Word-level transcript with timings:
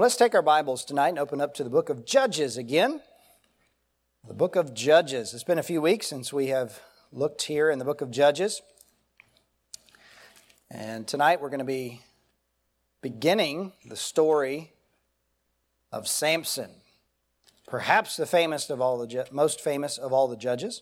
Well, 0.00 0.06
let's 0.06 0.16
take 0.16 0.34
our 0.34 0.40
Bibles 0.40 0.82
tonight 0.86 1.10
and 1.10 1.18
open 1.18 1.42
up 1.42 1.52
to 1.52 1.62
the 1.62 1.68
book 1.68 1.90
of 1.90 2.06
Judges 2.06 2.56
again. 2.56 3.02
The 4.26 4.32
book 4.32 4.56
of 4.56 4.72
Judges. 4.72 5.34
It's 5.34 5.44
been 5.44 5.58
a 5.58 5.62
few 5.62 5.82
weeks 5.82 6.06
since 6.06 6.32
we 6.32 6.46
have 6.46 6.80
looked 7.12 7.42
here 7.42 7.68
in 7.68 7.78
the 7.78 7.84
book 7.84 8.00
of 8.00 8.10
Judges. 8.10 8.62
And 10.70 11.06
tonight 11.06 11.42
we're 11.42 11.50
going 11.50 11.58
to 11.58 11.66
be 11.66 12.00
beginning 13.02 13.74
the 13.84 13.94
story 13.94 14.72
of 15.92 16.08
Samson, 16.08 16.70
perhaps 17.66 18.16
the 18.16 18.24
famous 18.24 18.70
of 18.70 18.80
all 18.80 18.96
the 19.06 19.26
most 19.30 19.60
famous 19.60 19.98
of 19.98 20.14
all 20.14 20.28
the 20.28 20.36
judges. 20.38 20.80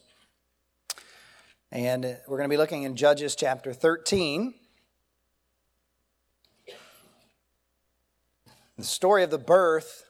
And 1.72 2.04
we're 2.04 2.36
going 2.36 2.48
to 2.48 2.54
be 2.54 2.56
looking 2.56 2.84
in 2.84 2.94
Judges 2.94 3.34
chapter 3.34 3.72
13. 3.72 4.54
The 8.78 8.84
story 8.84 9.24
of 9.24 9.30
the 9.30 9.38
birth 9.38 10.04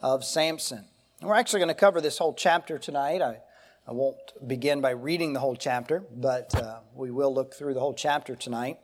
of 0.00 0.24
Samson. 0.24 0.86
And 1.20 1.28
we're 1.28 1.36
actually 1.36 1.60
going 1.60 1.68
to 1.68 1.74
cover 1.74 2.00
this 2.00 2.16
whole 2.16 2.32
chapter 2.32 2.78
tonight. 2.78 3.20
I, 3.20 3.40
I 3.86 3.92
won't 3.92 4.16
begin 4.48 4.80
by 4.80 4.92
reading 4.92 5.34
the 5.34 5.40
whole 5.40 5.54
chapter, 5.54 6.02
but 6.10 6.54
uh, 6.54 6.78
we 6.94 7.10
will 7.10 7.34
look 7.34 7.52
through 7.52 7.74
the 7.74 7.80
whole 7.80 7.92
chapter 7.92 8.34
tonight 8.36 8.78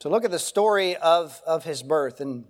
to 0.00 0.08
look 0.08 0.24
at 0.24 0.32
the 0.32 0.40
story 0.40 0.96
of, 0.96 1.40
of 1.46 1.62
his 1.62 1.84
birth. 1.84 2.20
And 2.20 2.46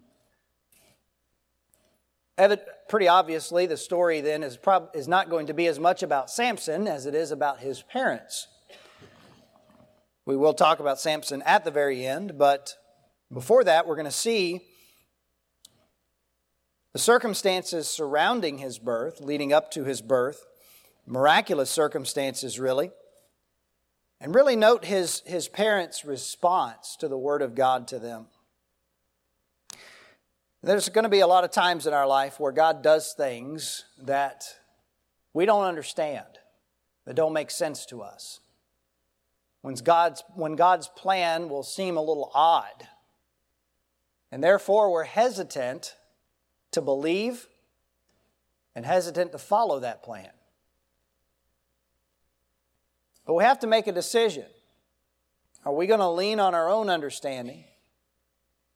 pretty 2.88 3.08
obviously, 3.08 3.66
the 3.66 3.76
story 3.76 4.22
then 4.22 4.42
is, 4.42 4.56
prob- 4.56 4.92
is 4.94 5.08
not 5.08 5.28
going 5.28 5.48
to 5.48 5.54
be 5.54 5.66
as 5.66 5.78
much 5.78 6.02
about 6.02 6.30
Samson 6.30 6.88
as 6.88 7.04
it 7.04 7.14
is 7.14 7.32
about 7.32 7.60
his 7.60 7.82
parents. 7.82 8.48
We 10.24 10.38
will 10.38 10.54
talk 10.54 10.80
about 10.80 10.98
Samson 10.98 11.42
at 11.42 11.66
the 11.66 11.70
very 11.70 12.06
end, 12.06 12.38
but 12.38 12.76
before 13.30 13.62
that, 13.64 13.86
we're 13.86 13.96
going 13.96 14.06
to 14.06 14.10
see 14.10 14.62
the 16.92 16.98
circumstances 16.98 17.88
surrounding 17.88 18.58
his 18.58 18.78
birth, 18.78 19.20
leading 19.20 19.52
up 19.52 19.70
to 19.72 19.84
his 19.84 20.00
birth, 20.00 20.46
miraculous 21.06 21.70
circumstances, 21.70 22.58
really. 22.58 22.90
And 24.20 24.34
really 24.34 24.56
note 24.56 24.84
his, 24.84 25.22
his 25.26 25.46
parents' 25.48 26.04
response 26.04 26.96
to 26.96 27.08
the 27.08 27.18
Word 27.18 27.40
of 27.40 27.54
God 27.54 27.86
to 27.88 27.98
them. 27.98 28.26
There's 30.62 30.88
going 30.88 31.04
to 31.04 31.08
be 31.08 31.20
a 31.20 31.26
lot 31.26 31.44
of 31.44 31.52
times 31.52 31.86
in 31.86 31.94
our 31.94 32.06
life 32.06 32.40
where 32.40 32.50
God 32.50 32.82
does 32.82 33.14
things 33.16 33.84
that 34.02 34.42
we 35.32 35.46
don't 35.46 35.64
understand, 35.64 36.26
that 37.04 37.14
don't 37.14 37.32
make 37.32 37.52
sense 37.52 37.86
to 37.86 38.02
us. 38.02 38.40
When 39.62 39.74
God's, 39.74 40.24
when 40.34 40.56
God's 40.56 40.88
plan 40.88 41.48
will 41.48 41.62
seem 41.62 41.96
a 41.96 42.02
little 42.02 42.30
odd. 42.34 42.88
And 44.32 44.42
therefore, 44.42 44.90
we're 44.90 45.04
hesitant 45.04 45.94
to 46.72 46.80
believe 46.80 47.46
and 48.74 48.84
hesitant 48.84 49.32
to 49.32 49.38
follow 49.38 49.80
that 49.80 50.02
plan. 50.02 50.30
But 53.26 53.34
we 53.34 53.44
have 53.44 53.58
to 53.60 53.66
make 53.66 53.86
a 53.86 53.92
decision. 53.92 54.46
Are 55.64 55.72
we 55.74 55.86
going 55.86 56.00
to 56.00 56.08
lean 56.08 56.40
on 56.40 56.54
our 56.54 56.68
own 56.68 56.88
understanding? 56.88 57.64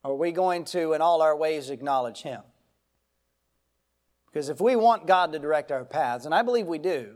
Or 0.03 0.11
are 0.11 0.15
we 0.15 0.31
going 0.31 0.65
to, 0.65 0.93
in 0.93 1.01
all 1.01 1.21
our 1.21 1.35
ways, 1.35 1.69
acknowledge 1.69 2.21
Him? 2.21 2.41
Because 4.27 4.49
if 4.49 4.59
we 4.59 4.75
want 4.75 5.07
God 5.07 5.31
to 5.33 5.39
direct 5.39 5.71
our 5.71 5.85
paths, 5.85 6.25
and 6.25 6.35
I 6.35 6.41
believe 6.41 6.67
we 6.67 6.79
do, 6.79 7.15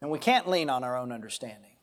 then 0.00 0.10
we 0.10 0.18
can't 0.18 0.48
lean 0.48 0.70
on 0.70 0.82
our 0.82 0.96
own 0.96 1.12
understanding. 1.12 1.76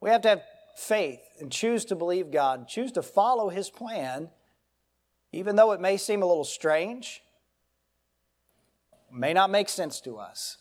We 0.00 0.10
have 0.10 0.22
to 0.22 0.28
have 0.28 0.42
faith 0.76 1.20
and 1.40 1.52
choose 1.52 1.84
to 1.86 1.94
believe 1.94 2.30
God, 2.30 2.68
choose 2.68 2.92
to 2.92 3.02
follow 3.02 3.50
His 3.50 3.70
plan, 3.70 4.30
even 5.36 5.54
though 5.54 5.72
it 5.72 5.80
may 5.80 5.98
seem 5.98 6.22
a 6.22 6.26
little 6.26 6.44
strange, 6.44 7.22
may 9.12 9.34
not 9.34 9.50
make 9.50 9.68
sense 9.68 10.00
to 10.00 10.16
us, 10.16 10.56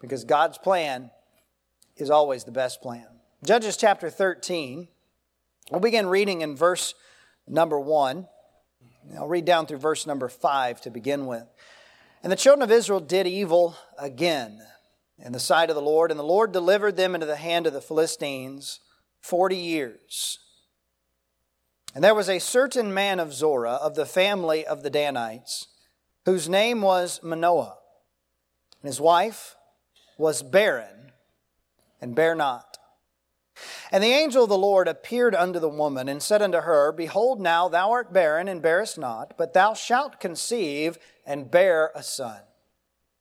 because 0.00 0.24
God's 0.24 0.58
plan 0.58 1.10
is 1.96 2.10
always 2.10 2.44
the 2.44 2.52
best 2.52 2.82
plan. 2.82 3.06
Judges 3.42 3.76
chapter 3.76 4.10
13, 4.10 4.86
we'll 5.70 5.80
begin 5.80 6.06
reading 6.06 6.42
in 6.42 6.54
verse 6.54 6.94
number 7.48 7.80
1. 7.80 8.28
I'll 9.16 9.28
read 9.28 9.46
down 9.46 9.66
through 9.66 9.78
verse 9.78 10.06
number 10.06 10.28
5 10.28 10.82
to 10.82 10.90
begin 10.90 11.26
with. 11.26 11.46
And 12.22 12.30
the 12.30 12.36
children 12.36 12.62
of 12.62 12.70
Israel 12.70 13.00
did 13.00 13.26
evil 13.26 13.76
again 13.98 14.60
in 15.18 15.32
the 15.32 15.40
sight 15.40 15.70
of 15.70 15.76
the 15.76 15.82
Lord, 15.82 16.10
and 16.10 16.20
the 16.20 16.24
Lord 16.24 16.52
delivered 16.52 16.96
them 16.96 17.14
into 17.14 17.26
the 17.26 17.36
hand 17.36 17.66
of 17.66 17.72
the 17.72 17.80
Philistines 17.80 18.78
40 19.22 19.56
years. 19.56 20.38
And 21.94 22.02
there 22.02 22.14
was 22.14 22.28
a 22.28 22.38
certain 22.38 22.94
man 22.94 23.20
of 23.20 23.34
Zorah, 23.34 23.74
of 23.74 23.94
the 23.94 24.06
family 24.06 24.66
of 24.66 24.82
the 24.82 24.90
Danites, 24.90 25.68
whose 26.24 26.48
name 26.48 26.80
was 26.80 27.22
Manoah. 27.22 27.76
And 28.80 28.88
his 28.88 29.00
wife 29.00 29.56
was 30.16 30.42
barren 30.42 31.12
and 32.00 32.14
bare 32.14 32.34
not. 32.34 32.78
And 33.90 34.02
the 34.02 34.12
angel 34.12 34.44
of 34.44 34.48
the 34.48 34.56
Lord 34.56 34.88
appeared 34.88 35.34
unto 35.34 35.58
the 35.58 35.68
woman 35.68 36.08
and 36.08 36.22
said 36.22 36.40
unto 36.40 36.60
her, 36.60 36.92
Behold, 36.92 37.40
now 37.40 37.68
thou 37.68 37.90
art 37.90 38.12
barren 38.12 38.48
and 38.48 38.62
bearest 38.62 38.98
not, 38.98 39.34
but 39.36 39.52
thou 39.52 39.74
shalt 39.74 40.18
conceive 40.18 40.98
and 41.26 41.50
bear 41.50 41.92
a 41.94 42.02
son. 42.02 42.40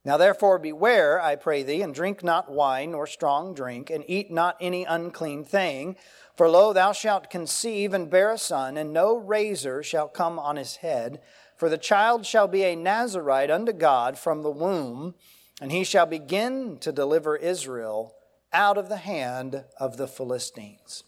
Now 0.04 0.18
therefore 0.18 0.58
beware, 0.58 1.22
I 1.22 1.36
pray 1.36 1.62
thee, 1.62 1.82
and 1.82 1.94
drink 1.94 2.24
not 2.24 2.52
wine 2.52 2.92
nor 2.92 3.06
strong 3.06 3.54
drink, 3.54 3.90
and 3.90 4.04
eat 4.08 4.32
not 4.32 4.58
any 4.60 4.84
unclean 4.86 5.44
thing. 5.44 5.96
For 6.42 6.50
lo, 6.50 6.74
thou 6.74 6.92
shalt 6.92 7.30
conceive 7.30 7.94
and 7.94 8.10
bear 8.10 8.32
a 8.32 8.38
son, 8.40 8.76
and 8.76 8.92
no 8.92 9.16
razor 9.16 9.84
shall 9.84 10.08
come 10.08 10.40
on 10.40 10.56
his 10.56 10.78
head. 10.78 11.22
For 11.56 11.70
the 11.70 11.78
child 11.78 12.26
shall 12.26 12.48
be 12.48 12.64
a 12.64 12.76
Nazarite 12.76 13.52
unto 13.52 13.72
God 13.72 14.18
from 14.18 14.42
the 14.42 14.50
womb, 14.50 15.14
and 15.62 15.72
he 15.72 15.84
shall 15.84 16.08
begin 16.08 16.80
to 16.80 16.92
deliver 16.92 17.38
Israel 17.38 18.16
out 18.52 18.80
of 18.80 18.90
the 18.90 18.98
hand 18.98 19.66
of 19.78 19.98
the 19.98 20.08
Philistines. 20.08 21.04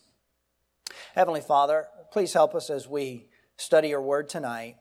Heavenly 1.16 1.42
Father, 1.42 1.88
please 2.12 2.34
help 2.34 2.54
us 2.54 2.70
as 2.70 2.88
we 2.88 3.26
study 3.58 3.88
your 3.88 4.04
word 4.04 4.30
tonight 4.30 4.76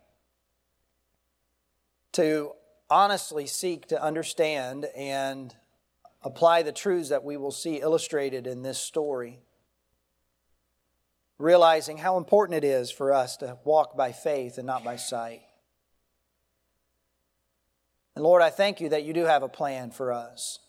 to 2.12 2.52
honestly 2.90 3.46
seek 3.46 3.86
to 3.86 4.02
understand 4.02 4.84
and 4.94 5.54
apply 6.22 6.60
the 6.60 6.72
truths 6.72 7.08
that 7.08 7.24
we 7.24 7.38
will 7.38 7.52
see 7.52 7.80
illustrated 7.80 8.46
in 8.46 8.60
this 8.60 8.78
story. 8.78 9.40
Realizing 11.42 11.98
how 11.98 12.18
important 12.18 12.62
it 12.62 12.64
is 12.64 12.92
for 12.92 13.12
us 13.12 13.38
to 13.38 13.58
walk 13.64 13.96
by 13.96 14.12
faith 14.12 14.58
and 14.58 14.66
not 14.66 14.84
by 14.84 14.94
sight. 14.94 15.40
And 18.14 18.22
Lord, 18.22 18.42
I 18.42 18.50
thank 18.50 18.80
you 18.80 18.90
that 18.90 19.02
you 19.02 19.12
do 19.12 19.24
have 19.24 19.42
a 19.42 19.48
plan 19.48 19.90
for 19.90 20.12
us. 20.12 20.60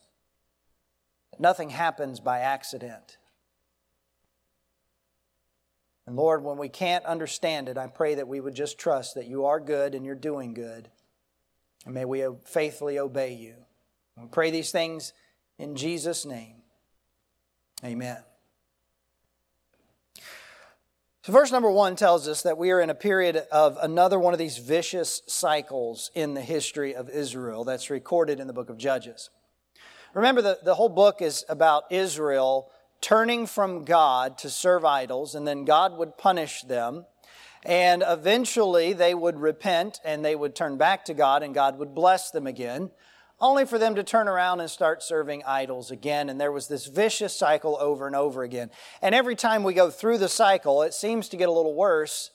Nothing 1.37 1.69
happens 1.69 2.19
by 2.19 2.39
accident. 2.39 3.17
And 6.07 6.15
Lord, 6.15 6.43
when 6.43 6.57
we 6.57 6.69
can't 6.69 7.05
understand 7.05 7.69
it, 7.69 7.77
I 7.77 7.85
pray 7.85 8.15
that 8.15 8.27
we 8.27 8.41
would 8.41 8.55
just 8.55 8.79
trust 8.79 9.13
that 9.13 9.27
you 9.27 9.45
are 9.45 9.59
good 9.59 9.93
and 9.93 10.03
you're 10.03 10.15
doing 10.15 10.55
good. 10.55 10.89
And 11.85 11.93
may 11.93 12.05
we 12.05 12.25
faithfully 12.45 12.97
obey 12.97 13.35
you. 13.35 13.53
We 14.17 14.25
pray 14.25 14.49
these 14.49 14.71
things 14.71 15.13
in 15.59 15.75
Jesus' 15.75 16.25
name. 16.25 16.63
Amen. 17.85 18.23
So, 21.25 21.31
verse 21.31 21.53
number 21.53 21.71
one 21.71 21.95
tells 21.95 22.27
us 22.27 22.41
that 22.41 22.57
we 22.57 22.71
are 22.71 22.81
in 22.81 22.89
a 22.89 22.95
period 22.95 23.37
of 23.49 23.77
another 23.81 24.19
one 24.19 24.33
of 24.33 24.39
these 24.39 24.57
vicious 24.57 25.21
cycles 25.25 26.11
in 26.13 26.33
the 26.33 26.41
history 26.41 26.93
of 26.93 27.09
Israel 27.09 27.63
that's 27.63 27.89
recorded 27.89 28.41
in 28.41 28.47
the 28.47 28.51
book 28.51 28.69
of 28.69 28.77
Judges. 28.77 29.29
Remember, 30.13 30.41
the, 30.41 30.59
the 30.65 30.75
whole 30.75 30.89
book 30.89 31.21
is 31.21 31.45
about 31.47 31.85
Israel 31.89 32.69
turning 32.99 33.47
from 33.47 33.85
God 33.85 34.37
to 34.39 34.49
serve 34.49 34.83
idols, 34.83 35.33
and 35.33 35.47
then 35.47 35.63
God 35.63 35.97
would 35.97 36.17
punish 36.17 36.63
them. 36.63 37.05
And 37.65 38.03
eventually 38.05 38.91
they 38.91 39.13
would 39.13 39.39
repent 39.39 40.01
and 40.03 40.25
they 40.25 40.35
would 40.35 40.55
turn 40.55 40.75
back 40.75 41.05
to 41.05 41.13
God, 41.13 41.41
and 41.41 41.55
God 41.55 41.79
would 41.79 41.95
bless 41.95 42.31
them 42.31 42.47
again, 42.47 42.91
only 43.43 43.65
for 43.65 43.77
them 43.77 43.95
to 43.95 44.03
turn 44.03 44.29
around 44.29 44.61
and 44.61 44.71
start 44.71 45.03
serving 45.03 45.43
idols 45.45 45.91
again. 45.91 46.29
And 46.29 46.39
there 46.39 46.51
was 46.51 46.69
this 46.69 46.87
vicious 46.87 47.35
cycle 47.37 47.77
over 47.77 48.07
and 48.07 48.15
over 48.15 48.41
again. 48.41 48.71
And 49.01 49.13
every 49.13 49.35
time 49.35 49.63
we 49.63 49.73
go 49.73 49.89
through 49.89 50.19
the 50.19 50.29
cycle, 50.29 50.81
it 50.81 50.93
seems 50.93 51.27
to 51.29 51.37
get 51.37 51.49
a 51.49 51.51
little 51.51 51.75
worse 51.75 52.31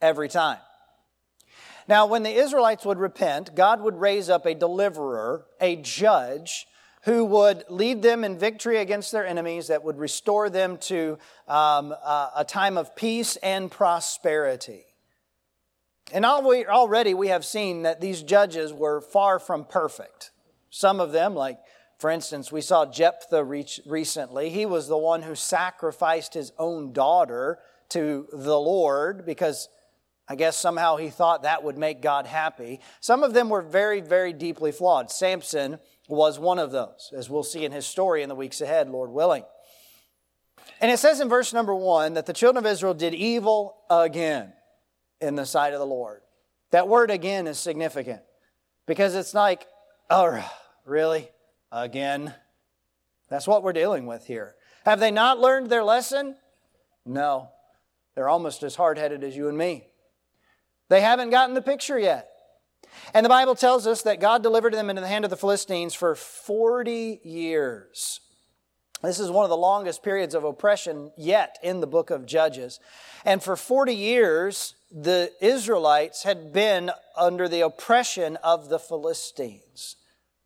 every 0.00 0.28
time. 0.28 0.58
Now, 1.86 2.06
when 2.06 2.24
the 2.24 2.34
Israelites 2.34 2.84
would 2.84 2.98
repent, 2.98 3.54
God 3.54 3.80
would 3.82 4.00
raise 4.00 4.28
up 4.28 4.44
a 4.44 4.54
deliverer, 4.54 5.46
a 5.60 5.76
judge, 5.76 6.66
who 7.04 7.24
would 7.24 7.64
lead 7.68 8.02
them 8.02 8.24
in 8.24 8.36
victory 8.36 8.78
against 8.78 9.12
their 9.12 9.26
enemies, 9.26 9.68
that 9.68 9.84
would 9.84 9.98
restore 9.98 10.50
them 10.50 10.76
to 10.78 11.18
um, 11.46 11.94
uh, 12.02 12.30
a 12.36 12.44
time 12.44 12.76
of 12.76 12.96
peace 12.96 13.36
and 13.36 13.70
prosperity. 13.70 14.86
And 16.12 16.26
already 16.26 17.14
we 17.14 17.28
have 17.28 17.44
seen 17.44 17.82
that 17.82 18.00
these 18.00 18.22
judges 18.22 18.72
were 18.72 19.00
far 19.00 19.38
from 19.38 19.64
perfect. 19.64 20.31
Some 20.72 21.00
of 21.00 21.12
them, 21.12 21.34
like 21.36 21.58
for 22.02 22.10
instance, 22.10 22.50
we 22.50 22.62
saw 22.62 22.84
Jephthah 22.84 23.44
recently. 23.44 24.50
He 24.50 24.66
was 24.66 24.88
the 24.88 24.98
one 24.98 25.22
who 25.22 25.36
sacrificed 25.36 26.34
his 26.34 26.50
own 26.58 26.92
daughter 26.92 27.60
to 27.90 28.26
the 28.32 28.58
Lord 28.58 29.24
because 29.24 29.68
I 30.26 30.34
guess 30.34 30.56
somehow 30.56 30.96
he 30.96 31.10
thought 31.10 31.44
that 31.44 31.62
would 31.62 31.78
make 31.78 32.02
God 32.02 32.26
happy. 32.26 32.80
Some 33.00 33.22
of 33.22 33.34
them 33.34 33.50
were 33.50 33.62
very, 33.62 34.00
very 34.00 34.32
deeply 34.32 34.72
flawed. 34.72 35.12
Samson 35.12 35.78
was 36.08 36.40
one 36.40 36.58
of 36.58 36.72
those, 36.72 37.12
as 37.16 37.30
we'll 37.30 37.44
see 37.44 37.64
in 37.64 37.70
his 37.70 37.86
story 37.86 38.24
in 38.24 38.28
the 38.28 38.34
weeks 38.34 38.60
ahead, 38.60 38.90
Lord 38.90 39.10
willing. 39.10 39.44
And 40.80 40.90
it 40.90 40.98
says 40.98 41.20
in 41.20 41.28
verse 41.28 41.52
number 41.52 41.74
one 41.74 42.14
that 42.14 42.26
the 42.26 42.32
children 42.32 42.64
of 42.64 42.68
Israel 42.68 42.94
did 42.94 43.14
evil 43.14 43.76
again 43.88 44.52
in 45.20 45.36
the 45.36 45.46
sight 45.46 45.72
of 45.72 45.78
the 45.78 45.86
Lord. 45.86 46.22
That 46.72 46.88
word 46.88 47.12
again 47.12 47.46
is 47.46 47.60
significant 47.60 48.22
because 48.86 49.14
it's 49.14 49.34
like, 49.34 49.66
oh, 50.10 50.44
really? 50.84 51.28
Again? 51.70 52.34
That's 53.28 53.46
what 53.46 53.62
we're 53.62 53.72
dealing 53.72 54.06
with 54.06 54.26
here. 54.26 54.54
Have 54.84 55.00
they 55.00 55.10
not 55.10 55.38
learned 55.38 55.70
their 55.70 55.84
lesson? 55.84 56.36
No. 57.06 57.48
They're 58.14 58.28
almost 58.28 58.62
as 58.62 58.76
hard 58.76 58.98
headed 58.98 59.24
as 59.24 59.36
you 59.36 59.48
and 59.48 59.56
me. 59.56 59.86
They 60.88 61.00
haven't 61.00 61.30
gotten 61.30 61.54
the 61.54 61.62
picture 61.62 61.98
yet. 61.98 62.28
And 63.14 63.24
the 63.24 63.30
Bible 63.30 63.54
tells 63.54 63.86
us 63.86 64.02
that 64.02 64.20
God 64.20 64.42
delivered 64.42 64.74
them 64.74 64.90
into 64.90 65.00
the 65.00 65.08
hand 65.08 65.24
of 65.24 65.30
the 65.30 65.36
Philistines 65.36 65.94
for 65.94 66.14
40 66.14 67.20
years. 67.24 68.20
This 69.02 69.18
is 69.18 69.30
one 69.30 69.44
of 69.44 69.50
the 69.50 69.56
longest 69.56 70.02
periods 70.02 70.34
of 70.34 70.44
oppression 70.44 71.10
yet 71.16 71.58
in 71.62 71.80
the 71.80 71.86
book 71.86 72.10
of 72.10 72.26
Judges. 72.26 72.78
And 73.24 73.42
for 73.42 73.56
40 73.56 73.94
years, 73.94 74.74
the 74.92 75.32
Israelites 75.40 76.22
had 76.22 76.52
been 76.52 76.90
under 77.16 77.48
the 77.48 77.62
oppression 77.62 78.36
of 78.36 78.68
the 78.68 78.78
Philistines. 78.78 79.61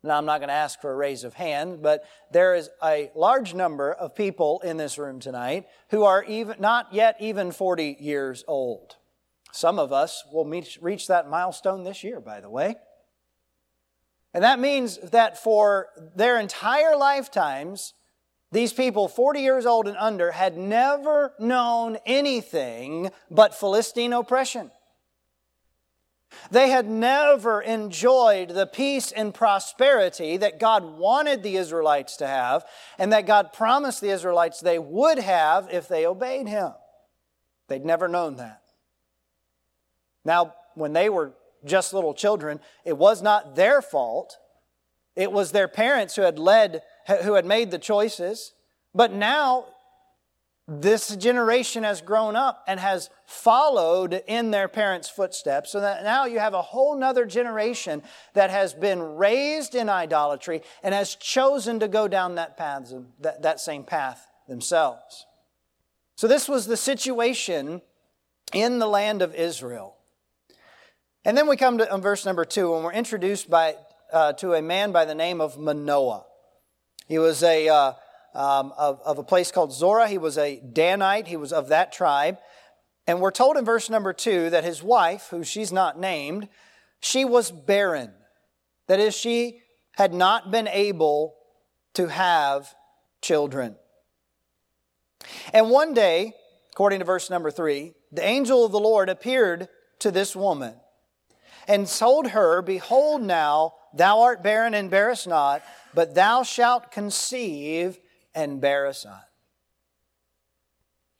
Now, 0.03 0.17
I'm 0.17 0.25
not 0.25 0.39
going 0.39 0.49
to 0.49 0.53
ask 0.53 0.79
for 0.79 0.91
a 0.91 0.95
raise 0.95 1.23
of 1.23 1.33
hand, 1.33 1.81
but 1.81 2.03
there 2.31 2.55
is 2.55 2.69
a 2.83 3.11
large 3.15 3.53
number 3.53 3.91
of 3.91 4.15
people 4.15 4.61
in 4.63 4.77
this 4.77 4.97
room 4.97 5.19
tonight 5.19 5.65
who 5.89 6.03
are 6.03 6.23
even, 6.23 6.57
not 6.59 6.93
yet 6.93 7.17
even 7.19 7.51
40 7.51 7.97
years 7.99 8.43
old. 8.47 8.95
Some 9.51 9.79
of 9.79 9.91
us 9.91 10.23
will 10.31 10.45
meet, 10.45 10.77
reach 10.81 11.07
that 11.07 11.29
milestone 11.29 11.83
this 11.83 12.03
year, 12.03 12.19
by 12.19 12.41
the 12.41 12.49
way. 12.49 12.75
And 14.33 14.43
that 14.43 14.59
means 14.59 14.97
that 14.99 15.41
for 15.41 15.87
their 16.15 16.39
entire 16.39 16.95
lifetimes, 16.95 17.93
these 18.51 18.71
people, 18.71 19.07
40 19.07 19.41
years 19.41 19.65
old 19.65 19.87
and 19.87 19.97
under, 19.97 20.31
had 20.31 20.57
never 20.57 21.33
known 21.39 21.97
anything 22.05 23.09
but 23.31 23.55
Philistine 23.55 24.13
oppression. 24.13 24.71
They 26.51 26.69
had 26.69 26.87
never 26.87 27.61
enjoyed 27.61 28.49
the 28.49 28.65
peace 28.65 29.11
and 29.11 29.33
prosperity 29.33 30.37
that 30.37 30.59
God 30.59 30.97
wanted 30.97 31.43
the 31.43 31.57
Israelites 31.57 32.17
to 32.17 32.27
have 32.27 32.65
and 32.97 33.11
that 33.13 33.25
God 33.25 33.53
promised 33.53 34.01
the 34.01 34.09
Israelites 34.09 34.59
they 34.59 34.79
would 34.79 35.19
have 35.19 35.69
if 35.71 35.87
they 35.87 36.05
obeyed 36.05 36.47
Him. 36.47 36.71
They'd 37.67 37.85
never 37.85 38.07
known 38.07 38.37
that. 38.37 38.61
Now, 40.23 40.55
when 40.75 40.93
they 40.93 41.09
were 41.09 41.33
just 41.65 41.93
little 41.93 42.13
children, 42.13 42.59
it 42.85 42.97
was 42.97 43.21
not 43.21 43.55
their 43.55 43.81
fault. 43.81 44.37
It 45.15 45.31
was 45.31 45.51
their 45.51 45.67
parents 45.67 46.15
who 46.15 46.21
had 46.21 46.39
led, 46.39 46.81
who 47.23 47.33
had 47.33 47.45
made 47.45 47.71
the 47.71 47.79
choices. 47.79 48.53
But 48.93 49.11
now 49.11 49.65
this 50.67 51.15
generation 51.15 51.83
has 51.83 52.01
grown 52.01 52.35
up 52.35 52.63
and 52.67 52.79
has 52.79 53.09
followed 53.25 54.21
in 54.27 54.51
their 54.51 54.67
parents' 54.67 55.09
footsteps. 55.09 55.71
So 55.71 55.79
that 55.79 56.03
now 56.03 56.25
you 56.25 56.39
have 56.39 56.53
a 56.53 56.61
whole 56.61 56.97
nother 56.97 57.25
generation 57.25 58.03
that 58.33 58.49
has 58.49 58.73
been 58.73 59.01
raised 59.15 59.75
in 59.75 59.87
idolatry 59.87 60.61
and 60.83 60.93
has 60.93 61.15
chosen 61.15 61.79
to 61.79 61.87
go 61.87 62.07
down 62.07 62.35
that 62.35 62.57
path, 62.57 62.91
that, 63.21 63.43
that 63.43 63.59
same 63.61 63.83
path 63.83 64.27
themselves. 64.47 65.25
So 66.15 66.27
this 66.27 66.49
was 66.49 66.67
the 66.67 66.77
situation 66.77 67.81
in 68.53 68.79
the 68.79 68.87
land 68.87 69.21
of 69.21 69.35
Israel. 69.35 69.95
And 71.23 71.37
then 71.37 71.47
we 71.47 71.57
come 71.57 71.77
to 71.77 71.97
verse 71.97 72.25
number 72.25 72.45
two, 72.45 72.73
and 72.75 72.83
we're 72.83 72.93
introduced 72.93 73.49
by, 73.49 73.75
uh, 74.11 74.33
to 74.33 74.53
a 74.53 74.61
man 74.61 74.91
by 74.91 75.05
the 75.05 75.15
name 75.15 75.41
of 75.41 75.57
Manoah. 75.57 76.25
He 77.07 77.19
was 77.19 77.43
a, 77.43 77.69
uh, 77.69 77.93
um, 78.37 78.71
of, 78.77 79.01
of 79.03 79.17
a 79.17 79.23
place 79.23 79.51
called 79.51 79.73
Zorah. 79.73 80.07
He 80.07 80.19
was 80.19 80.37
a 80.37 80.61
Danite. 80.61 81.27
He 81.27 81.37
was 81.37 81.51
of 81.51 81.69
that 81.69 81.91
tribe. 81.91 82.37
And 83.07 83.19
we're 83.19 83.31
told 83.31 83.57
in 83.57 83.65
verse 83.65 83.89
number 83.89 84.13
two 84.13 84.49
that 84.51 84.63
his 84.63 84.83
wife, 84.83 85.27
who 85.31 85.43
she's 85.43 85.71
not 85.71 85.99
named, 85.99 86.47
she 86.99 87.25
was 87.25 87.51
barren. 87.51 88.11
That 88.87 88.99
is, 88.99 89.15
she 89.15 89.61
had 89.93 90.13
not 90.13 90.51
been 90.51 90.67
able 90.67 91.35
to 91.95 92.07
have 92.07 92.73
children. 93.21 93.75
And 95.51 95.71
one 95.71 95.93
day, 95.93 96.33
according 96.71 96.99
to 96.99 97.05
verse 97.05 97.29
number 97.29 97.49
three, 97.49 97.93
the 98.11 98.23
angel 98.23 98.65
of 98.65 98.71
the 98.71 98.79
Lord 98.79 99.09
appeared 99.09 99.67
to 99.99 100.11
this 100.11 100.35
woman 100.35 100.75
and 101.67 101.87
told 101.87 102.27
her, 102.27 102.61
Behold, 102.61 103.23
now 103.23 103.73
thou 103.93 104.21
art 104.21 104.43
barren 104.43 104.75
and 104.75 104.91
bearest 104.91 105.27
not, 105.27 105.63
but 105.95 106.13
thou 106.13 106.43
shalt 106.43 106.91
conceive 106.91 107.97
and 108.37 108.61
bear 108.61 108.85
a 108.85 108.93
son. 108.93 109.19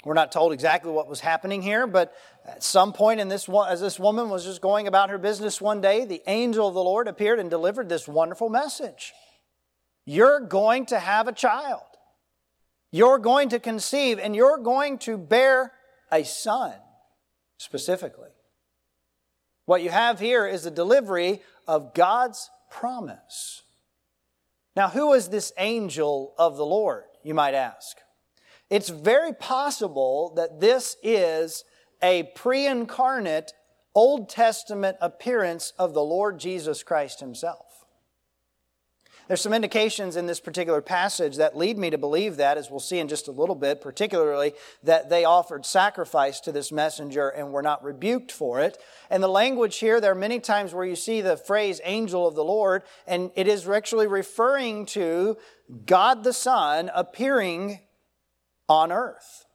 We're 0.06 0.14
not 0.14 0.31
told 0.31 0.54
exactly 0.54 0.92
what 0.92 1.10
was 1.10 1.19
happening 1.19 1.64
here, 1.64 1.88
but 1.88 2.14
at 2.46 2.64
some 2.64 2.94
point 2.94 3.19
in 3.19 3.28
this, 3.28 3.50
as 3.50 3.81
this 3.81 4.00
woman 4.00 4.30
was 4.30 4.46
just 4.46 4.62
going 4.62 4.88
about 4.88 5.10
her 5.10 5.18
business 5.18 5.60
one 5.60 5.81
day, 5.81 6.06
the 6.06 6.22
angel 6.28 6.68
of 6.68 6.75
the 6.75 6.84
Lord 6.84 7.08
appeared 7.08 7.40
and 7.40 7.50
delivered 7.50 7.90
this 7.90 8.08
wonderful 8.08 8.50
message. 8.50 9.14
You're 10.06 10.40
going 10.40 10.86
to 10.86 11.00
have 11.00 11.28
a 11.28 11.34
child. 11.34 11.81
You're 12.92 13.18
going 13.18 13.50
to 13.50 13.60
conceive 13.60 14.19
and 14.19 14.36
you're 14.36 14.60
going 14.60 15.00
to 15.00 15.18
bear 15.18 15.74
a 16.12 16.24
son, 16.24 16.74
specifically. 17.58 18.30
What 19.66 19.81
you 19.81 19.90
have 19.90 20.19
here 20.19 20.48
is 20.48 20.64
the 20.64 20.72
delivery 20.72 21.42
of 21.68 21.96
God's 21.96 22.50
promise. 22.69 23.64
Now, 24.77 24.89
who 24.89 25.13
is 25.13 25.29
this 25.29 25.51
angel 25.57 26.35
of 26.38 26.56
the 26.56 26.65
Lord, 26.65 27.06
you 27.24 27.33
might 27.33 27.56
ask? 27.56 27.97
It's 28.69 28.89
very 28.89 29.33
possible 29.33 30.33
that 30.35 30.59
this 30.59 30.97
is 31.01 31.63
a 32.03 32.29
pre 32.35 32.68
incarnate 32.68 33.53
Old 33.95 34.29
Testament 34.29 34.97
appearance 35.01 35.74
of 35.79 35.95
the 35.95 36.03
Lord 36.03 36.38
Jesus 36.39 36.83
Christ 36.83 37.21
himself. 37.21 37.67
There's 39.27 39.41
some 39.41 39.53
indications 39.53 40.15
in 40.15 40.25
this 40.25 40.39
particular 40.39 40.81
passage 40.81 41.35
that 41.35 41.57
lead 41.57 41.77
me 41.77 41.89
to 41.89 41.97
believe 41.97 42.38
that, 42.38 42.57
as 42.57 42.71
we'll 42.71 42.79
see 42.79 43.00
in 43.00 43.09
just 43.09 43.27
a 43.27 43.31
little 43.31 43.56
bit, 43.56 43.81
particularly 43.81 44.53
that 44.83 45.09
they 45.09 45.25
offered 45.25 45.65
sacrifice 45.65 46.39
to 46.41 46.51
this 46.53 46.71
messenger 46.71 47.27
and 47.27 47.51
were 47.51 47.62
not 47.62 47.83
rebuked 47.83 48.31
for 48.31 48.62
it. 48.62 48.77
And 49.09 49.21
the 49.21 49.27
language 49.27 49.77
here, 49.79 50.00
there 50.00 50.13
are 50.13 50.15
many 50.15 50.39
times 50.39 50.74
where 50.74 50.85
you 50.85 50.95
see 50.95 51.19
the 51.19 51.35
phrase 51.35 51.81
angel 51.83 52.25
of 52.25 52.35
the 52.35 52.44
Lord, 52.44 52.83
and 53.06 53.31
it 53.35 53.47
is 53.47 53.68
actually 53.68 54.07
referring 54.07 54.85
to 54.87 55.37
God 55.85 56.23
the 56.23 56.33
Son 56.33 56.90
appearing 56.95 57.80
on 58.69 58.92
earth. 58.94 59.45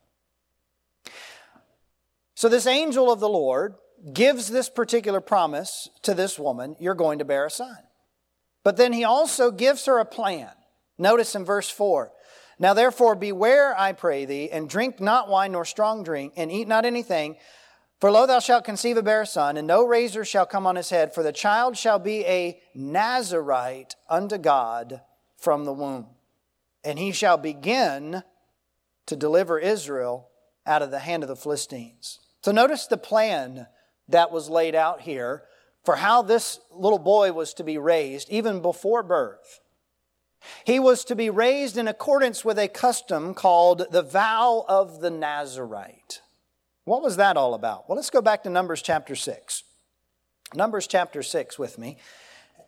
So 2.34 2.48
this 2.48 2.66
angel 2.66 3.10
of 3.10 3.20
the 3.20 3.28
Lord 3.28 3.74
gives 4.12 4.48
this 4.48 4.68
particular 4.68 5.20
promise 5.20 5.88
to 6.02 6.12
this 6.12 6.38
woman, 6.38 6.76
you're 6.78 6.94
going 6.94 7.20
to 7.20 7.24
bear 7.24 7.46
a 7.46 7.50
son. 7.50 7.78
But 8.64 8.76
then 8.76 8.92
he 8.92 9.04
also 9.04 9.50
gives 9.50 9.86
her 9.86 9.98
a 9.98 10.04
plan. 10.04 10.50
Notice 10.98 11.34
in 11.34 11.44
verse 11.44 11.68
4 11.68 12.12
Now 12.58 12.74
therefore, 12.74 13.14
beware, 13.14 13.78
I 13.78 13.92
pray 13.92 14.24
thee, 14.24 14.50
and 14.50 14.68
drink 14.68 15.00
not 15.00 15.28
wine 15.28 15.52
nor 15.52 15.64
strong 15.64 16.04
drink, 16.04 16.34
and 16.36 16.50
eat 16.50 16.68
not 16.68 16.84
anything. 16.84 17.36
For 18.00 18.10
lo, 18.10 18.26
thou 18.26 18.40
shalt 18.40 18.64
conceive 18.64 18.96
a 18.96 19.02
bear 19.02 19.24
son, 19.24 19.56
and 19.56 19.66
no 19.66 19.86
razor 19.86 20.24
shall 20.24 20.46
come 20.46 20.66
on 20.66 20.74
his 20.74 20.90
head, 20.90 21.14
for 21.14 21.22
the 21.22 21.32
child 21.32 21.76
shall 21.76 22.00
be 22.00 22.24
a 22.26 22.60
Nazarite 22.74 23.94
unto 24.08 24.38
God 24.38 25.02
from 25.36 25.64
the 25.64 25.72
womb. 25.72 26.06
And 26.82 26.98
he 26.98 27.12
shall 27.12 27.36
begin 27.36 28.24
to 29.06 29.16
deliver 29.16 29.58
Israel 29.58 30.30
out 30.66 30.82
of 30.82 30.90
the 30.90 30.98
hand 30.98 31.22
of 31.22 31.28
the 31.28 31.36
Philistines. 31.36 32.18
So 32.42 32.50
notice 32.50 32.86
the 32.86 32.96
plan 32.96 33.68
that 34.08 34.32
was 34.32 34.50
laid 34.50 34.74
out 34.74 35.02
here 35.02 35.44
for 35.84 35.96
how 35.96 36.22
this 36.22 36.60
little 36.70 36.98
boy 36.98 37.32
was 37.32 37.54
to 37.54 37.64
be 37.64 37.78
raised, 37.78 38.30
even 38.30 38.60
before 38.60 39.02
birth. 39.02 39.60
He 40.64 40.80
was 40.80 41.04
to 41.04 41.16
be 41.16 41.30
raised 41.30 41.76
in 41.76 41.88
accordance 41.88 42.44
with 42.44 42.58
a 42.58 42.68
custom 42.68 43.34
called 43.34 43.86
the 43.90 44.02
vow 44.02 44.64
of 44.68 45.00
the 45.00 45.10
Nazarite. 45.10 46.20
What 46.84 47.02
was 47.02 47.16
that 47.16 47.36
all 47.36 47.54
about? 47.54 47.88
Well, 47.88 47.96
let's 47.96 48.10
go 48.10 48.20
back 48.20 48.42
to 48.42 48.50
Numbers 48.50 48.82
chapter 48.82 49.14
6. 49.14 49.62
Numbers 50.54 50.86
chapter 50.86 51.22
6 51.22 51.58
with 51.58 51.78
me. 51.78 51.98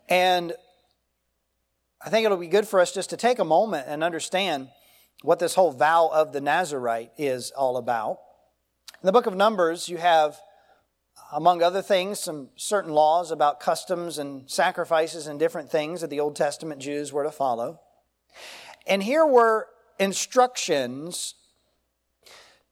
And 0.09 0.53
I 2.05 2.11
think 2.11 2.25
it'll 2.25 2.37
be 2.37 2.47
good 2.47 2.69
for 2.69 2.81
us 2.81 2.93
just 2.93 3.11
to 3.11 3.17
take 3.17 3.39
a 3.39 3.45
moment 3.45 3.87
and 3.89 4.05
understand 4.05 4.69
what 5.23 5.39
this 5.39 5.55
whole 5.55 5.73
vow 5.73 6.11
of 6.13 6.33
the 6.33 6.41
Nazarite 6.41 7.11
is 7.19 7.51
all 7.51 7.77
about. 7.77 8.19
In 9.03 9.07
the 9.07 9.13
book 9.13 9.27
of 9.27 9.35
Numbers, 9.35 9.89
you 9.89 9.97
have 9.99 10.39
among 11.33 11.63
other 11.63 11.83
things, 11.83 12.21
some 12.21 12.49
certain 12.57 12.93
laws 12.93 13.31
about 13.31 13.61
customs 13.61 14.19
and 14.19 14.49
sacrifices 14.49 15.27
and 15.27 15.39
different 15.39 15.71
things 15.71 16.01
that 16.01 16.11
the 16.11 16.21
Old 16.21 16.37
Testament 16.37 16.81
Jews 16.81 17.13
were 17.13 17.25
to 17.25 17.31
follow. 17.31 17.81
And 18.87 19.03
here 19.03 19.27
were 19.27 19.69
instructions 19.99 21.35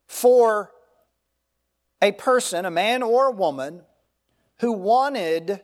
for 0.06 0.70
a 2.00 2.12
person, 2.12 2.64
a 2.64 2.70
man 2.70 3.02
or 3.02 3.28
a 3.28 3.30
woman, 3.30 3.82
who 4.58 4.72
wanted 4.72 5.62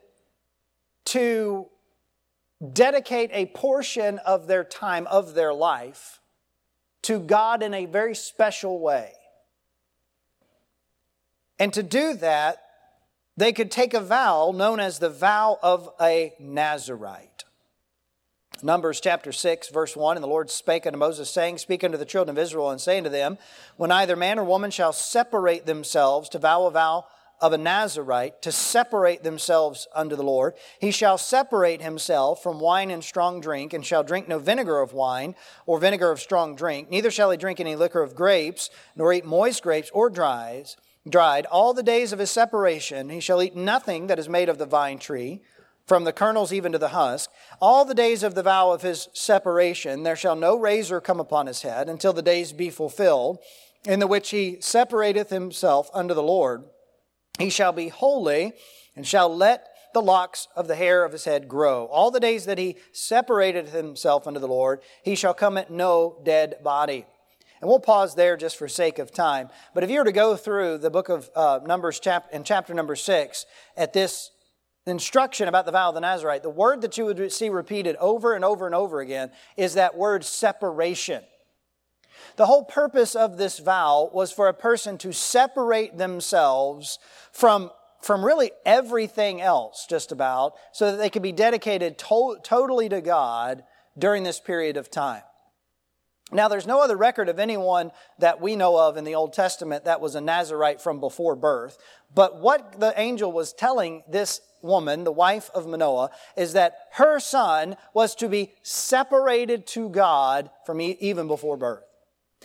to 1.05 1.67
dedicate 2.73 3.31
a 3.33 3.47
portion 3.47 4.19
of 4.19 4.47
their 4.47 4.65
time, 4.65 5.07
of 5.09 5.35
their 5.35 5.53
life, 5.53 6.21
to 7.03 7.21
God 7.21 7.63
in 7.63 7.75
a 7.75 7.87
very 7.87 8.15
special 8.15 8.81
way. 8.81 9.13
And 11.59 11.73
to 11.75 11.83
do 11.83 12.15
that, 12.15 12.68
they 13.39 13.53
could 13.53 13.71
take 13.71 13.95
a 13.95 14.01
vow 14.01 14.53
known 14.53 14.81
as 14.81 14.99
the 14.99 15.09
vow 15.09 15.59
of 15.63 15.89
a 16.01 16.35
Nazarite. 16.41 17.45
Numbers 18.65 19.01
chapter 19.01 19.31
6, 19.31 19.69
verse 19.69 19.97
1 19.97 20.17
And 20.17 20.25
the 20.25 20.29
Lord 20.29 20.51
spake 20.51 20.87
unto 20.87 20.99
Moses, 20.99 21.31
saying, 21.31 21.59
Speak 21.59 21.85
unto 21.85 21.97
the 21.97 22.05
children 22.05 22.37
of 22.37 22.43
Israel, 22.43 22.71
and 22.71 22.81
say 22.81 22.99
unto 22.99 23.11
them, 23.11 23.39
When 23.77 23.93
either 23.93 24.17
man 24.17 24.41
or 24.41 24.45
woman 24.45 24.73
shall 24.73 24.93
separate 24.93 25.67
themselves 25.67 26.29
to 26.31 26.41
vow 26.41 26.67
a 26.67 26.73
vow 26.73 27.05
of 27.41 27.53
a 27.53 27.59
Nazarite, 27.59 28.43
to 28.43 28.51
separate 28.51 29.23
themselves 29.23 29.87
unto 29.95 30.17
the 30.17 30.25
Lord, 30.25 30.55
he 30.81 30.91
shall 30.91 31.17
separate 31.17 31.81
himself 31.81 32.43
from 32.43 32.59
wine 32.59 32.91
and 32.91 33.05
strong 33.05 33.41
drink, 33.41 33.73
and 33.73 33.87
shall 33.87 34.03
drink 34.03 34.27
no 34.27 34.41
vinegar 34.41 34.81
of 34.81 34.93
wine 34.93 35.37
or 35.65 35.79
vinegar 35.79 36.11
of 36.11 36.19
strong 36.19 36.57
drink, 36.57 36.91
neither 36.91 37.13
shall 37.13 37.31
he 37.31 37.37
drink 37.37 37.61
any 37.61 37.77
liquor 37.77 38.03
of 38.03 38.17
grapes, 38.17 38.69
nor 38.97 39.13
eat 39.13 39.25
moist 39.25 39.63
grapes 39.63 39.91
or 39.95 40.11
dries, 40.11 40.77
dried. 41.09 41.47
All 41.47 41.75
the 41.75 41.83
days 41.83 42.13
of 42.13 42.19
his 42.19 42.31
separation 42.31 43.11
he 43.11 43.21
shall 43.21 43.43
eat 43.43 43.57
nothing 43.57 44.07
that 44.07 44.19
is 44.19 44.29
made 44.29 44.49
of 44.49 44.59
the 44.59 44.67
vine 44.67 44.99
tree 44.99 45.43
from 45.87 46.05
the 46.05 46.13
kernels 46.13 46.53
even 46.53 46.73
to 46.73 46.79
the 46.79 46.89
husk. 46.89 47.31
All 47.61 47.85
the 47.85 47.95
days 47.95 48.23
of 48.23 48.35
the 48.35 48.43
vow 48.43 48.71
of 48.71 48.83
his 48.83 49.09
separation, 49.15 50.03
there 50.03 50.17
shall 50.17 50.37
no 50.37 50.57
razor 50.57 51.01
come 51.01 51.19
upon 51.19 51.47
his 51.47 51.63
head 51.63 51.89
until 51.89 52.13
the 52.13 52.23
days 52.23 52.53
be 52.53 52.69
fulfilled, 52.69 53.39
in 53.87 53.99
the 53.99 54.07
which 54.07 54.31
he 54.31 54.59
separateth 54.61 55.31
himself 55.31 55.89
unto 55.95 56.13
the 56.13 56.23
Lord. 56.23 56.65
He 57.39 57.49
shall 57.49 57.73
be 57.73 57.89
holy 57.89 58.53
and 58.95 59.07
shall 59.07 59.35
let 59.35 59.67
the 59.95 60.03
locks 60.03 60.49
of 60.55 60.69
the 60.69 60.77
hair 60.77 61.05
of 61.05 61.13
his 61.13 61.25
head 61.25 61.49
grow. 61.49 61.87
All 61.87 62.11
the 62.11 62.21
days 62.21 62.45
that 62.45 62.59
he 62.59 62.77
separated 62.93 63.69
himself 63.69 64.27
unto 64.27 64.41
the 64.41 64.47
Lord, 64.47 64.81
he 65.03 65.15
shall 65.15 65.35
come 65.35 65.57
at 65.57 65.71
no 65.71 66.21
dead 66.23 66.57
body. 66.63 67.07
And 67.61 67.69
we'll 67.69 67.81
pause 67.81 68.15
there 68.15 68.37
just 68.37 68.57
for 68.57 68.69
sake 68.69 68.99
of 68.99 69.13
time. 69.13 69.49
But 69.75 69.85
if 69.85 69.91
you 69.91 69.99
were 69.99 70.05
to 70.05 70.13
go 70.13 70.37
through 70.37 70.79
the 70.79 70.91
book 70.91 71.09
of 71.09 71.31
uh, 71.35 71.61
Numbers 71.67 71.99
chap- 71.99 72.29
in 72.33 72.45
chapter 72.45 72.75
number 72.75 72.95
six 72.95 73.47
at 73.77 73.93
this 73.93 74.31
instruction 74.87 75.49
about 75.49 75.67
the 75.67 75.73
vow 75.73 75.89
of 75.89 75.95
the 75.95 76.01
Nazarite, 76.01 76.43
the 76.43 76.51
word 76.51 76.83
that 76.83 76.97
you 76.97 77.05
would 77.05 77.33
see 77.33 77.51
repeated 77.51 77.97
over 77.97 78.35
and 78.35 78.45
over 78.45 78.67
and 78.67 78.75
over 78.75 79.01
again 79.01 79.31
is 79.57 79.75
that 79.75 79.97
word 79.97 80.25
separation. 80.25 81.23
The 82.37 82.47
whole 82.47 82.65
purpose 82.65 83.15
of 83.15 83.37
this 83.37 83.59
vow 83.59 84.11
was 84.13 84.33
for 84.33 84.49
a 84.49 84.55
person 84.55 84.99
to 84.99 85.13
separate 85.13 85.99
themselves 85.99 86.99
from, 87.33 87.71
from 88.01 88.25
really 88.25 88.53
everything 88.65 89.41
else, 89.41 89.87
just 89.89 90.13
about, 90.13 90.55
so 90.73 90.91
that 90.91 90.99
they 90.99 91.11
could 91.11 91.23
be 91.23 91.33
dedicated 91.33 91.99
to- 91.99 92.39
totally 92.43 92.89
to 92.89 93.01
God 93.01 93.65
during 93.99 94.23
this 94.23 94.41
period 94.41 94.77
of 94.77 94.91
time. 94.91 95.23
Now, 96.31 96.49
there's 96.49 96.67
no 96.67 96.83
other 96.83 96.97
record 96.97 97.29
of 97.29 97.39
anyone 97.39 97.91
that 98.19 98.41
we 98.41 98.55
know 98.55 98.77
of 98.77 98.97
in 98.97 99.05
the 99.05 99.15
Old 99.15 99.33
Testament 99.33 99.85
that 99.85 100.01
was 100.01 100.15
a 100.15 100.21
Nazarite 100.21 100.81
from 100.81 101.01
before 101.01 101.37
birth. 101.37 101.79
But 102.15 102.41
what 102.41 102.79
the 102.79 102.93
angel 103.01 103.33
was 103.33 103.53
telling 103.53 104.03
this 104.09 104.41
woman, 104.61 105.05
the 105.05 105.13
wife 105.13 105.51
of 105.55 105.67
Manoah, 105.67 106.11
is 106.37 106.53
that 106.53 106.79
her 106.93 107.19
son 107.19 107.77
was 107.95 108.15
to 108.17 108.29
be 108.29 108.53
separated 108.63 109.67
to 109.69 109.89
God 109.89 110.51
from 110.67 110.81
even 110.81 111.29
before 111.29 111.57
birth. 111.57 111.85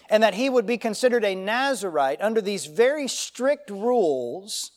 And 0.09 0.23
that 0.23 0.33
he 0.33 0.49
would 0.49 0.65
be 0.65 0.77
considered 0.77 1.25
a 1.25 1.35
Nazarite 1.35 2.21
under 2.21 2.41
these 2.41 2.65
very 2.65 3.07
strict 3.07 3.69
rules 3.69 4.71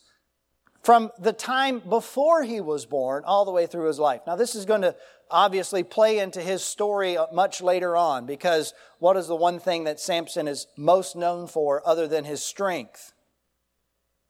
from 0.82 1.10
the 1.18 1.32
time 1.32 1.80
before 1.80 2.44
he 2.44 2.60
was 2.60 2.86
born 2.86 3.25
all 3.26 3.44
the 3.44 3.50
way 3.50 3.66
through 3.66 3.88
his 3.88 3.98
life. 3.98 4.20
Now, 4.25 4.36
this 4.36 4.54
is 4.54 4.64
going 4.64 4.82
to 4.82 4.94
obviously 5.30 5.83
play 5.83 6.18
into 6.18 6.40
his 6.40 6.62
story 6.62 7.16
much 7.33 7.61
later 7.61 7.97
on 7.97 8.26
because 8.26 8.75
what 8.99 9.16
is 9.16 9.26
the 9.26 9.37
one 9.37 9.59
thing 9.59 9.85
that 9.85 10.00
Samson 10.00 10.49
is 10.49 10.66
most 10.76 11.16
known 11.16 11.47
for 11.47 11.87
other 11.87 12.06
than 12.06 12.25
his 12.25 12.42
strength? 12.42 13.12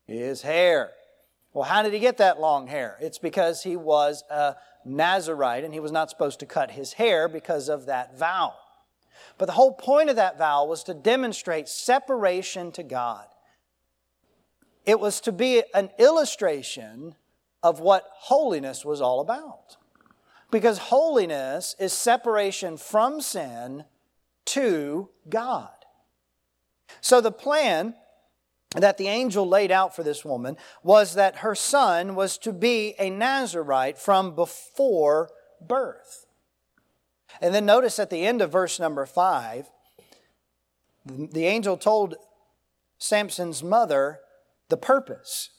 His 0.06 0.42
hair. 0.42 0.92
Well, 1.52 1.64
how 1.64 1.82
did 1.82 1.92
he 1.92 1.98
get 1.98 2.18
that 2.18 2.40
long 2.40 2.66
hair? 2.66 2.96
It's 3.00 3.18
because 3.18 3.62
he 3.62 3.76
was 3.76 4.22
a 4.30 4.56
Nazarite 4.84 5.64
and 5.64 5.72
he 5.72 5.80
was 5.80 5.92
not 5.92 6.10
supposed 6.10 6.40
to 6.40 6.46
cut 6.46 6.70
his 6.70 6.94
hair 6.94 7.28
because 7.28 7.68
of 7.68 7.86
that 7.86 8.18
vow. 8.18 8.54
But 9.38 9.46
the 9.46 9.52
whole 9.52 9.72
point 9.72 10.10
of 10.10 10.16
that 10.16 10.38
vow 10.38 10.64
was 10.66 10.84
to 10.84 10.94
demonstrate 10.94 11.68
separation 11.68 12.72
to 12.72 12.82
God. 12.82 13.26
It 14.84 15.00
was 15.00 15.20
to 15.22 15.32
be 15.32 15.62
an 15.74 15.90
illustration 15.98 17.16
of 17.62 17.80
what 17.80 18.04
holiness 18.12 18.84
was 18.84 19.00
all 19.00 19.20
about. 19.20 19.76
Because 20.50 20.78
holiness 20.78 21.74
is 21.78 21.92
separation 21.92 22.76
from 22.76 23.20
sin 23.20 23.84
to 24.46 25.08
God. 25.28 25.70
So 27.00 27.20
the 27.20 27.32
plan 27.32 27.94
that 28.74 28.98
the 28.98 29.08
angel 29.08 29.48
laid 29.48 29.70
out 29.70 29.94
for 29.94 30.02
this 30.02 30.24
woman 30.24 30.56
was 30.82 31.14
that 31.14 31.38
her 31.38 31.54
son 31.54 32.14
was 32.14 32.38
to 32.38 32.52
be 32.52 32.94
a 32.98 33.10
Nazarite 33.10 33.98
from 33.98 34.34
before 34.34 35.30
birth. 35.60 36.26
And 37.40 37.54
then 37.54 37.66
notice 37.66 37.98
at 37.98 38.10
the 38.10 38.26
end 38.26 38.40
of 38.40 38.52
verse 38.52 38.78
number 38.78 39.06
five, 39.06 39.68
the 41.04 41.46
angel 41.46 41.76
told 41.76 42.16
Samson's 42.98 43.62
mother 43.62 44.20
the 44.68 44.76
purpose. 44.76 45.50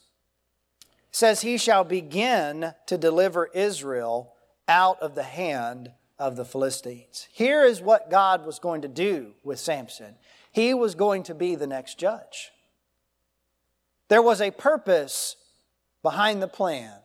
It 0.82 1.16
says, 1.16 1.42
He 1.42 1.58
shall 1.58 1.84
begin 1.84 2.74
to 2.88 2.98
deliver 2.98 3.50
Israel 3.54 4.34
out 4.68 5.00
of 5.02 5.16
the 5.16 5.24
hand 5.24 5.92
of 6.20 6.36
the 6.36 6.46
Philistines. 6.46 7.28
Here 7.32 7.64
is 7.64 7.82
what 7.82 8.10
God 8.10 8.46
was 8.46 8.60
going 8.60 8.82
to 8.82 8.88
do 8.88 9.34
with 9.44 9.60
Samson. 9.60 10.16
He 10.52 10.74
was 10.74 10.96
going 10.96 11.24
to 11.24 11.36
be 11.36 11.56
the 11.56 11.68
next 11.68 11.98
judge. 11.98 12.52
There 14.08 14.22
was 14.22 14.42
a 14.42 14.52
purpose 14.52 15.36
behind 16.02 16.42
the 16.42 16.48
plan, 16.48 17.00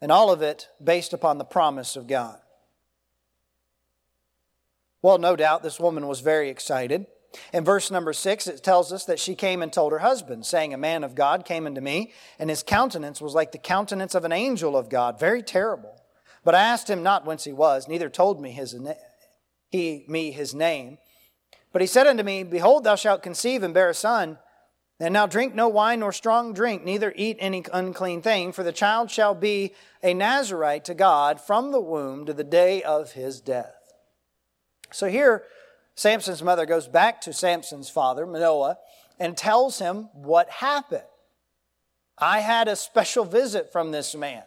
and 0.00 0.10
all 0.10 0.30
of 0.30 0.42
it 0.42 0.68
based 0.82 1.12
upon 1.12 1.38
the 1.38 1.44
promise 1.44 1.96
of 1.96 2.06
God. 2.06 2.40
Well, 5.02 5.18
no 5.18 5.36
doubt 5.36 5.62
this 5.62 5.80
woman 5.80 6.06
was 6.06 6.20
very 6.20 6.50
excited. 6.50 7.06
In 7.52 7.64
verse 7.64 7.90
number 7.90 8.12
six, 8.12 8.46
it 8.46 8.64
tells 8.64 8.92
us 8.92 9.04
that 9.04 9.20
she 9.20 9.34
came 9.34 9.62
and 9.62 9.72
told 9.72 9.92
her 9.92 10.00
husband, 10.00 10.44
saying, 10.44 10.74
A 10.74 10.78
man 10.78 11.04
of 11.04 11.14
God 11.14 11.44
came 11.44 11.66
unto 11.66 11.80
me, 11.80 12.12
and 12.38 12.50
his 12.50 12.62
countenance 12.62 13.20
was 13.20 13.34
like 13.34 13.52
the 13.52 13.58
countenance 13.58 14.14
of 14.14 14.24
an 14.24 14.32
angel 14.32 14.76
of 14.76 14.88
God, 14.88 15.20
very 15.20 15.42
terrible. 15.42 15.99
But 16.44 16.54
I 16.54 16.62
asked 16.62 16.88
him 16.88 17.02
not 17.02 17.26
whence 17.26 17.44
he 17.44 17.52
was, 17.52 17.88
neither 17.88 18.08
told 18.08 18.40
me 18.40 18.50
his 18.50 18.76
he 19.68 20.04
me 20.08 20.30
his 20.32 20.54
name. 20.54 20.98
But 21.72 21.82
he 21.82 21.86
said 21.86 22.06
unto 22.06 22.22
me, 22.22 22.42
Behold, 22.42 22.84
thou 22.84 22.96
shalt 22.96 23.22
conceive 23.22 23.62
and 23.62 23.72
bear 23.72 23.90
a 23.90 23.94
son, 23.94 24.38
and 24.98 25.14
now 25.14 25.26
drink 25.26 25.54
no 25.54 25.68
wine 25.68 26.00
nor 26.00 26.12
strong 26.12 26.52
drink, 26.52 26.84
neither 26.84 27.12
eat 27.16 27.36
any 27.40 27.64
unclean 27.72 28.20
thing, 28.20 28.52
for 28.52 28.62
the 28.62 28.72
child 28.72 29.10
shall 29.10 29.34
be 29.34 29.74
a 30.02 30.12
Nazarite 30.12 30.84
to 30.86 30.94
God 30.94 31.40
from 31.40 31.70
the 31.70 31.80
womb 31.80 32.26
to 32.26 32.32
the 32.32 32.44
day 32.44 32.82
of 32.82 33.12
his 33.12 33.40
death. 33.40 33.74
So 34.90 35.08
here, 35.08 35.44
Samson's 35.94 36.42
mother 36.42 36.66
goes 36.66 36.88
back 36.88 37.20
to 37.22 37.32
Samson's 37.32 37.88
father, 37.88 38.26
Manoah, 38.26 38.78
and 39.18 39.36
tells 39.36 39.78
him 39.78 40.08
what 40.12 40.50
happened. 40.50 41.02
I 42.18 42.40
had 42.40 42.68
a 42.68 42.76
special 42.76 43.24
visit 43.24 43.72
from 43.72 43.92
this 43.92 44.14
man. 44.14 44.42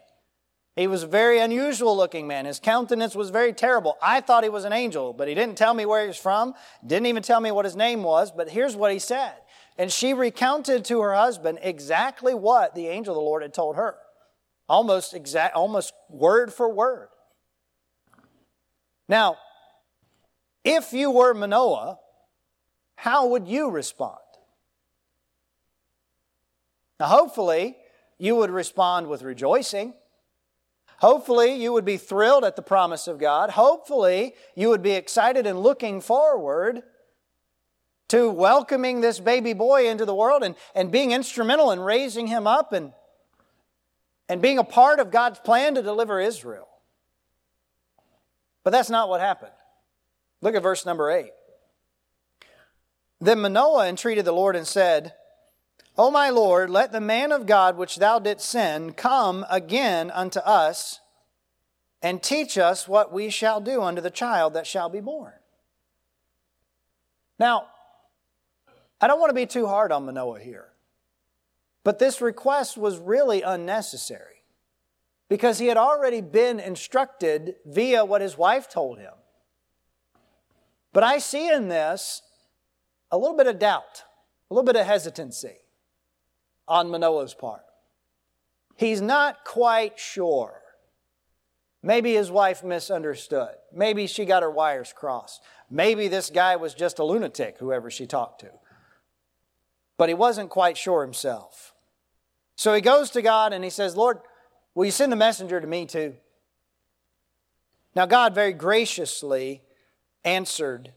He 0.76 0.88
was 0.88 1.04
a 1.04 1.08
very 1.08 1.40
unusual 1.40 1.96
looking 1.96 2.26
man. 2.26 2.46
His 2.46 2.60
countenance 2.60 3.16
was 3.16 3.30
very 3.30 3.54
terrible. 3.54 3.96
I 4.02 4.22
thought 4.22 4.44
he 4.44 4.50
was 4.50 4.66
an 4.66 4.74
angel, 4.74 5.14
but 5.14 5.28
he 5.28 5.36
didn't 5.36 5.56
tell 5.56 5.74
me 5.74 5.86
where 5.86 6.02
he 6.02 6.08
was 6.08 6.18
from, 6.18 6.56
didn't 6.86 7.06
even 7.06 7.22
tell 7.22 7.40
me 7.40 7.52
what 7.52 7.66
his 7.66 7.76
name 7.76 8.02
was, 8.02 8.32
but 8.32 8.50
here's 8.50 8.76
what 8.76 8.92
he 8.92 8.98
said. 8.98 9.34
And 9.78 9.92
she 9.92 10.14
recounted 10.14 10.86
to 10.86 11.02
her 11.02 11.14
husband 11.14 11.60
exactly 11.62 12.34
what 12.34 12.74
the 12.74 12.88
angel 12.88 13.14
of 13.14 13.18
the 13.18 13.26
Lord 13.26 13.44
had 13.44 13.54
told 13.54 13.76
her. 13.76 13.96
Almost 14.68 15.14
exact, 15.14 15.56
almost 15.56 15.94
word 16.10 16.52
for 16.52 16.68
word. 16.68 17.10
Now, 19.08 19.38
if 20.64 20.94
you 20.94 21.12
were 21.12 21.34
Manoah, 21.34 22.00
how 22.96 23.28
would 23.28 23.48
you 23.48 23.70
respond? 23.70 24.18
Now, 27.00 27.08
hopefully, 27.08 27.76
you 28.18 28.36
would 28.38 28.50
respond 28.50 29.08
with 29.08 29.22
rejoicing. 29.22 29.94
Hopefully, 31.00 31.54
you 31.54 31.74
would 31.74 31.86
be 31.86 31.98
thrilled 31.98 32.44
at 32.44 32.56
the 32.56 32.62
promise 32.62 33.08
of 33.08 33.18
God. 33.18 33.52
Hopefully, 33.52 34.36
you 34.56 34.70
would 34.70 34.82
be 34.82 34.92
excited 34.92 35.46
and 35.46 35.60
looking 35.60 36.02
forward 36.02 36.84
to 38.10 38.30
welcoming 38.30 39.02
this 39.02 39.20
baby 39.20 39.54
boy 39.54 39.90
into 39.90 40.06
the 40.06 40.16
world 40.16 40.44
and, 40.44 40.56
and 40.76 40.92
being 40.92 41.12
instrumental 41.12 41.72
in 41.72 41.80
raising 41.80 42.28
him 42.28 42.46
up 42.46 42.72
and, 42.72 42.94
and 44.30 44.42
being 44.42 44.60
a 44.60 44.64
part 44.64 45.00
of 45.00 45.12
God's 45.12 45.40
plan 45.40 45.76
to 45.76 45.82
deliver 45.82 46.20
Israel. 46.20 46.68
But 48.64 48.72
that's 48.72 48.90
not 48.90 49.10
what 49.10 49.20
happened. 49.20 49.52
Look 50.42 50.56
at 50.56 50.64
verse 50.64 50.86
number 50.86 51.10
8. 51.10 51.32
Then 53.20 53.40
Manoah 53.40 53.88
entreated 53.88 54.26
the 54.26 54.32
Lord 54.32 54.56
and 54.56 54.68
said, 54.68 55.14
O 55.96 56.10
my 56.10 56.30
Lord, 56.30 56.72
let 56.72 56.92
the 56.92 57.00
man 57.00 57.32
of 57.32 57.46
God 57.46 57.78
which 57.78 57.98
thou 57.98 58.18
didst 58.18 58.50
send 58.50 58.98
come 58.98 59.46
again 59.50 60.10
unto 60.10 60.40
us 60.40 61.02
and 62.02 62.22
teach 62.22 62.58
us 62.58 62.88
what 62.88 63.14
we 63.14 63.30
shall 63.30 63.62
do 63.62 63.82
unto 63.82 64.02
the 64.02 64.10
child 64.10 64.56
that 64.56 64.66
shall 64.66 64.90
be 64.90 65.00
born. 65.00 65.34
Now, 67.38 67.68
I 69.00 69.08
don't 69.08 69.20
want 69.20 69.30
to 69.30 69.36
be 69.36 69.46
too 69.46 69.68
hard 69.68 69.92
on 69.92 70.06
Manoah 70.06 70.40
here, 70.40 70.70
but 71.84 72.00
this 72.00 72.22
request 72.22 72.76
was 72.76 72.98
really 72.98 73.44
unnecessary 73.44 74.44
because 75.30 75.60
he 75.60 75.68
had 75.68 75.78
already 75.78 76.22
been 76.22 76.60
instructed 76.60 77.56
via 77.66 78.04
what 78.04 78.22
his 78.22 78.36
wife 78.36 78.68
told 78.68 78.98
him. 78.98 79.14
But 80.92 81.04
I 81.04 81.20
see 81.20 81.52
in 81.52 81.68
this 81.68 82.24
a 83.12 83.18
little 83.18 83.38
bit 83.38 83.48
of 83.48 83.60
doubt, 83.60 84.04
a 84.50 84.54
little 84.54 84.66
bit 84.66 84.76
of 84.76 84.88
hesitancy 84.88 85.63
on 86.68 86.90
Manoah's 86.90 87.34
part. 87.34 87.64
He's 88.76 89.02
not 89.02 89.46
quite 89.46 90.00
sure. 90.00 90.62
Maybe 91.82 92.14
his 92.14 92.32
wife 92.32 92.64
misunderstood. 92.64 93.56
Maybe 93.74 94.08
she 94.08 94.26
got 94.26 94.42
her 94.44 94.50
wires 94.50 94.94
crossed. 94.96 95.42
Maybe 95.70 96.08
this 96.08 96.30
guy 96.30 96.56
was 96.56 96.74
just 96.74 97.00
a 97.00 97.04
lunatic, 97.04 97.58
whoever 97.60 97.92
she 97.92 98.08
talked 98.08 98.42
to. 98.42 98.52
But 99.98 100.10
he 100.10 100.16
wasn't 100.16 100.50
quite 100.50 100.78
sure 100.78 101.04
himself. 101.04 101.74
So 102.56 102.74
he 102.74 102.82
goes 102.82 103.10
to 103.12 103.22
God 103.22 103.54
and 103.54 103.64
he 103.64 103.70
says, 103.70 103.98
Lord, 103.98 104.20
will 104.74 104.86
you 104.86 104.92
send 104.92 105.12
the 105.12 105.18
messenger 105.18 105.60
to 105.60 105.68
me 105.68 105.86
too? 105.86 106.16
Now, 107.96 108.06
God 108.06 108.34
very 108.34 108.54
graciously 108.54 109.62
answered 110.24 110.94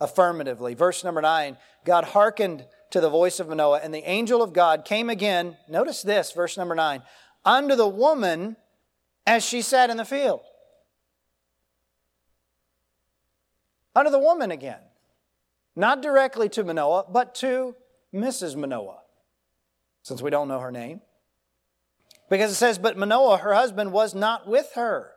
affirmatively. 0.00 0.74
Verse 0.74 1.04
number 1.04 1.20
nine 1.20 1.58
God 1.84 2.04
hearkened 2.04 2.64
to 2.90 3.00
the 3.00 3.10
voice 3.10 3.40
of 3.40 3.48
Manoah, 3.48 3.80
and 3.82 3.94
the 3.94 4.08
angel 4.08 4.42
of 4.42 4.52
God 4.52 4.84
came 4.84 5.08
again. 5.08 5.56
Notice 5.68 6.02
this, 6.02 6.32
verse 6.32 6.56
number 6.56 6.74
nine, 6.74 7.02
unto 7.44 7.76
the 7.76 7.88
woman 7.88 8.56
as 9.26 9.44
she 9.44 9.62
sat 9.62 9.90
in 9.90 9.96
the 9.96 10.04
field. 10.04 10.40
Unto 13.94 14.10
the 14.10 14.18
woman 14.18 14.50
again. 14.50 14.80
Not 15.76 16.02
directly 16.02 16.48
to 16.50 16.64
Manoah, 16.64 17.06
but 17.10 17.34
to 17.36 17.76
Mrs. 18.12 18.56
Manoah, 18.56 19.02
since 20.02 20.20
we 20.20 20.30
don't 20.30 20.48
know 20.48 20.58
her 20.58 20.72
name. 20.72 21.00
Because 22.28 22.50
it 22.50 22.56
says, 22.56 22.78
But 22.78 22.96
Manoah, 22.96 23.38
her 23.38 23.54
husband, 23.54 23.92
was 23.92 24.14
not 24.14 24.46
with 24.48 24.72
her. 24.74 25.12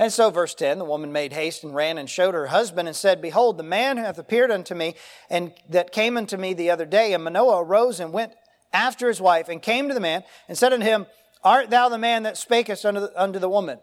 And 0.00 0.10
so, 0.10 0.30
verse 0.30 0.54
10 0.54 0.78
the 0.78 0.84
woman 0.86 1.12
made 1.12 1.34
haste 1.34 1.62
and 1.62 1.74
ran 1.74 1.98
and 1.98 2.08
showed 2.08 2.32
her 2.32 2.46
husband 2.46 2.88
and 2.88 2.96
said, 2.96 3.20
Behold, 3.20 3.58
the 3.58 3.62
man 3.62 3.98
hath 3.98 4.16
appeared 4.16 4.50
unto 4.50 4.74
me, 4.74 4.94
and 5.28 5.52
that 5.68 5.92
came 5.92 6.16
unto 6.16 6.38
me 6.38 6.54
the 6.54 6.70
other 6.70 6.86
day. 6.86 7.12
And 7.12 7.22
Manoah 7.22 7.62
arose 7.62 8.00
and 8.00 8.10
went 8.10 8.32
after 8.72 9.08
his 9.08 9.20
wife 9.20 9.50
and 9.50 9.60
came 9.60 9.88
to 9.88 9.94
the 9.94 10.00
man 10.00 10.24
and 10.48 10.56
said 10.56 10.72
unto 10.72 10.86
him, 10.86 11.04
Art 11.44 11.68
thou 11.68 11.90
the 11.90 11.98
man 11.98 12.22
that 12.22 12.36
spakest 12.36 12.86
unto 12.86 13.00
the, 13.00 13.12
unto 13.14 13.38
the 13.38 13.48
woman? 13.50 13.78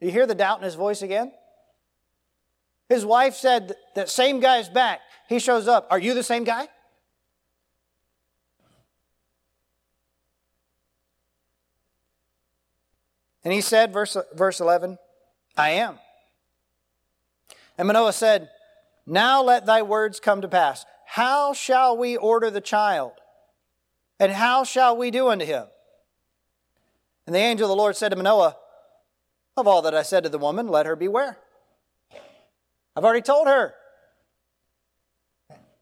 Do 0.00 0.06
you 0.06 0.12
hear 0.12 0.28
the 0.28 0.34
doubt 0.36 0.58
in 0.58 0.64
his 0.64 0.76
voice 0.76 1.02
again? 1.02 1.32
His 2.88 3.04
wife 3.04 3.34
said, 3.34 3.74
That 3.96 4.08
same 4.08 4.38
guy's 4.38 4.68
back. 4.68 5.00
He 5.28 5.40
shows 5.40 5.66
up. 5.66 5.88
Are 5.90 5.98
you 5.98 6.14
the 6.14 6.22
same 6.22 6.44
guy? 6.44 6.68
And 13.42 13.52
he 13.52 13.60
said, 13.60 13.92
verse, 13.92 14.16
verse 14.34 14.60
11, 14.60 14.98
I 15.58 15.70
am. 15.70 15.98
And 17.76 17.88
Manoah 17.88 18.12
said, 18.12 18.48
Now 19.06 19.42
let 19.42 19.66
thy 19.66 19.82
words 19.82 20.20
come 20.20 20.40
to 20.40 20.48
pass. 20.48 20.86
How 21.04 21.52
shall 21.52 21.96
we 21.96 22.16
order 22.16 22.50
the 22.50 22.60
child? 22.60 23.12
And 24.20 24.32
how 24.32 24.64
shall 24.64 24.96
we 24.96 25.10
do 25.10 25.28
unto 25.28 25.44
him? 25.44 25.64
And 27.26 27.34
the 27.34 27.40
angel 27.40 27.66
of 27.66 27.70
the 27.70 27.76
Lord 27.76 27.96
said 27.96 28.10
to 28.10 28.16
Manoah, 28.16 28.56
Of 29.56 29.66
all 29.66 29.82
that 29.82 29.94
I 29.94 30.02
said 30.02 30.22
to 30.22 30.28
the 30.28 30.38
woman, 30.38 30.68
let 30.68 30.86
her 30.86 30.96
beware. 30.96 31.38
I've 32.96 33.04
already 33.04 33.22
told 33.22 33.48
her. 33.48 33.74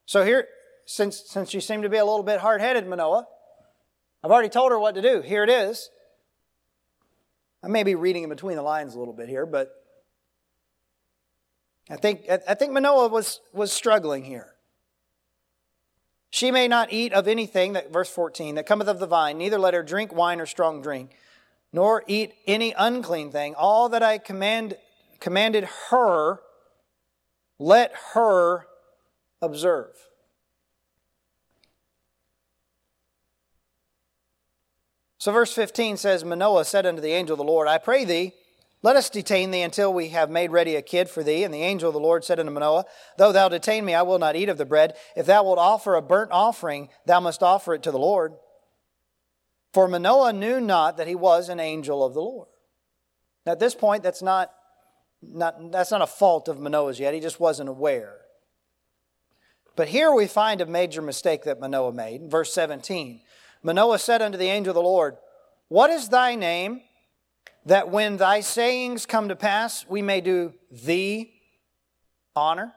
So 0.07 0.25
here, 0.25 0.49
since, 0.87 1.23
since 1.27 1.51
she 1.51 1.61
seemed 1.61 1.83
to 1.83 1.89
be 1.89 1.97
a 1.97 2.05
little 2.05 2.23
bit 2.23 2.41
hard 2.41 2.61
headed, 2.61 2.87
Manoah, 2.87 3.27
I've 4.25 4.31
already 4.31 4.49
told 4.49 4.73
her 4.73 4.79
what 4.79 4.95
to 4.95 5.03
do. 5.03 5.21
Here 5.21 5.45
it 5.45 5.51
is. 5.51 5.91
I 7.67 7.69
may 7.69 7.83
be 7.83 7.97
reading 7.97 8.23
in 8.23 8.29
between 8.29 8.55
the 8.55 8.63
lines 8.63 8.95
a 8.95 8.99
little 9.01 9.13
bit 9.13 9.29
here, 9.29 9.45
but 9.45 9.75
I 11.91 11.97
think, 11.97 12.31
I 12.31 12.55
think 12.55 12.71
Manoah 12.71 13.09
was, 13.09 13.41
was 13.53 13.73
struggling 13.73 14.23
here. 14.23 14.55
She 16.31 16.53
may 16.53 16.69
not 16.69 16.93
eat 16.93 17.13
of 17.13 17.27
anything, 17.27 17.73
that 17.73 17.93
verse 17.93 18.09
14, 18.09 18.55
that 18.55 18.67
cometh 18.67 18.87
of 18.87 19.01
the 19.01 19.07
vine, 19.09 19.37
neither 19.37 19.59
let 19.59 19.75
her 19.75 19.83
drink 19.83 20.15
wine 20.15 20.41
or 20.41 20.47
strong 20.47 20.81
drink, 20.81 21.17
nor 21.73 22.05
eat 22.07 22.35
any 22.47 22.73
unclean 22.79 23.33
thing. 23.33 23.57
All 23.57 23.89
that 23.89 24.03
I 24.03 24.19
command, 24.19 24.77
commanded 25.19 25.65
her, 25.91 26.39
let 27.59 27.93
her 28.15 28.69
observe. 29.43 29.97
So, 35.27 35.33
verse 35.33 35.53
15 35.53 35.97
says, 35.97 36.25
Manoah 36.25 36.65
said 36.65 36.87
unto 36.87 37.03
the 37.03 37.11
angel 37.11 37.35
of 37.35 37.39
the 37.39 37.53
Lord, 37.53 37.67
I 37.67 37.79
pray 37.79 38.05
thee, 38.05 38.33
let 38.83 38.95
us 38.95 39.11
detain 39.11 39.51
thee 39.51 39.63
until 39.63 39.93
we 39.93 40.11
have 40.11 40.31
made 40.31 40.53
ready 40.53 40.77
a 40.77 40.83
kid 40.83 41.11
for 41.11 41.25
thee. 41.25 41.43
And 41.43 41.53
the 41.53 41.65
angel 41.65 41.89
of 41.89 41.95
the 41.95 41.99
Lord 41.99 42.25
said 42.25 42.39
unto 42.39 42.53
Manoah, 42.53 42.85
Though 43.19 43.33
thou 43.33 43.49
detain 43.49 43.85
me, 43.85 43.93
I 43.93 44.03
will 44.03 44.21
not 44.21 44.37
eat 44.37 44.49
of 44.49 44.57
the 44.57 44.65
bread. 44.65 44.95
If 45.17 45.27
thou 45.27 45.43
wilt 45.43 45.59
offer 45.59 45.97
a 45.97 46.01
burnt 46.01 46.31
offering, 46.31 46.91
thou 47.07 47.19
must 47.19 47.43
offer 47.43 47.75
it 47.75 47.83
to 47.83 47.91
the 47.91 47.99
Lord. 47.99 48.35
For 49.73 49.89
Manoah 49.89 50.33
knew 50.33 50.61
not 50.61 50.97
that 50.97 51.09
he 51.09 51.17
was 51.17 51.49
an 51.49 51.59
angel 51.59 52.05
of 52.05 52.15
the 52.15 52.23
Lord. 52.23 52.47
Now, 53.45 53.51
at 53.51 53.59
this 53.59 53.75
point, 53.75 54.05
that's 54.05 54.23
not, 54.23 54.53
not, 55.21 55.73
that's 55.73 55.91
not 55.91 56.03
a 56.03 56.07
fault 56.07 56.47
of 56.47 56.61
Manoah's 56.61 57.01
yet. 57.01 57.15
He 57.15 57.19
just 57.21 57.41
wasn't 57.41 57.69
aware. 57.69 58.19
But 59.75 59.89
here 59.89 60.13
we 60.13 60.29
find 60.29 60.61
a 60.61 60.67
major 60.67 61.03
mistake 61.03 61.43
that 61.43 61.59
Manoah 61.59 61.93
made. 61.93 62.31
Verse 62.31 62.53
17 62.53 63.23
Manoah 63.67 63.99
said 63.99 64.23
unto 64.23 64.39
the 64.39 64.47
angel 64.47 64.71
of 64.71 64.77
the 64.77 64.81
Lord, 64.81 65.17
What 65.67 65.91
is 65.91 66.09
thy 66.09 66.37
name, 66.37 66.83
that 67.65 67.91
when 67.91 68.17
thy 68.17 68.39
sayings 68.39 69.07
come 69.07 69.29
to 69.29 69.35
pass, 69.35 69.85
we 69.89 70.03
may 70.03 70.21
do 70.21 70.55
thee 70.71 71.33
honor? 72.37 72.73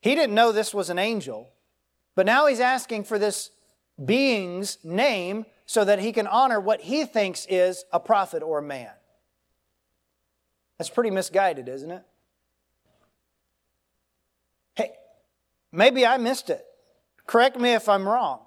He 0.00 0.14
didn't 0.14 0.34
know 0.34 0.52
this 0.52 0.72
was 0.72 0.88
an 0.88 0.98
angel, 0.98 1.50
but 2.14 2.24
now 2.24 2.46
he's 2.46 2.60
asking 2.60 3.04
for 3.04 3.18
this 3.18 3.50
being's 4.02 4.78
name 4.82 5.44
so 5.66 5.84
that 5.84 5.98
he 5.98 6.10
can 6.10 6.26
honor 6.26 6.58
what 6.58 6.80
he 6.80 7.04
thinks 7.04 7.46
is 7.50 7.84
a 7.92 8.00
prophet 8.00 8.42
or 8.42 8.60
a 8.60 8.62
man. 8.62 8.92
That's 10.78 10.88
pretty 10.88 11.10
misguided, 11.10 11.68
isn't 11.68 11.90
it? 11.90 12.02
Hey, 14.76 14.92
maybe 15.70 16.06
I 16.06 16.16
missed 16.16 16.48
it. 16.48 16.64
Correct 17.30 17.60
me 17.60 17.74
if 17.74 17.88
I'm 17.88 18.08
wrong. 18.08 18.40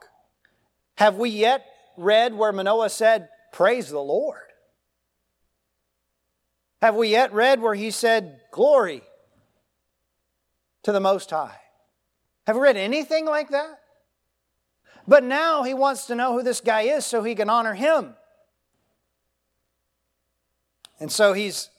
Have 0.97 1.15
we 1.15 1.29
yet 1.29 1.65
read 1.95 2.33
where 2.33 2.51
Manoah 2.51 2.89
said, 2.89 3.29
Praise 3.53 3.89
the 3.89 4.01
Lord? 4.01 4.41
Have 6.81 6.93
we 6.93 7.07
yet 7.07 7.31
read 7.31 7.61
where 7.61 7.75
he 7.75 7.91
said, 7.91 8.41
Glory 8.51 9.01
to 10.83 10.91
the 10.91 10.99
Most 10.99 11.29
High? 11.29 11.55
Have 12.45 12.57
we 12.57 12.61
read 12.61 12.75
anything 12.75 13.25
like 13.25 13.51
that? 13.51 13.79
But 15.07 15.23
now 15.23 15.63
he 15.63 15.73
wants 15.73 16.07
to 16.07 16.15
know 16.15 16.33
who 16.33 16.43
this 16.43 16.59
guy 16.59 16.81
is 16.81 17.05
so 17.05 17.23
he 17.23 17.35
can 17.35 17.49
honor 17.49 17.75
him. 17.75 18.15
And 20.99 21.09
so 21.09 21.31
he's 21.31 21.69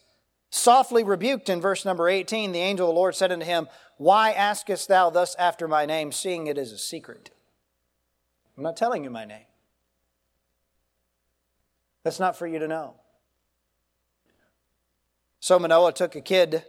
softly 0.48 1.04
rebuked 1.04 1.50
in 1.50 1.60
verse 1.60 1.84
number 1.84 2.08
18. 2.08 2.52
The 2.52 2.60
angel 2.60 2.88
of 2.88 2.94
the 2.94 2.98
Lord 2.98 3.14
said 3.14 3.30
unto 3.30 3.44
him, 3.44 3.68
why 3.96 4.32
askest 4.32 4.88
thou 4.88 5.10
thus 5.10 5.34
after 5.36 5.68
my 5.68 5.86
name, 5.86 6.12
seeing 6.12 6.46
it 6.46 6.58
is 6.58 6.72
a 6.72 6.78
secret? 6.78 7.30
I'm 8.56 8.62
not 8.62 8.76
telling 8.76 9.04
you 9.04 9.10
my 9.10 9.24
name. 9.24 9.46
That's 12.02 12.20
not 12.20 12.36
for 12.36 12.46
you 12.46 12.58
to 12.58 12.68
know. 12.68 12.94
So 15.40 15.58
Manoah 15.58 15.92
took 15.92 16.14
a 16.14 16.20
kid 16.20 16.64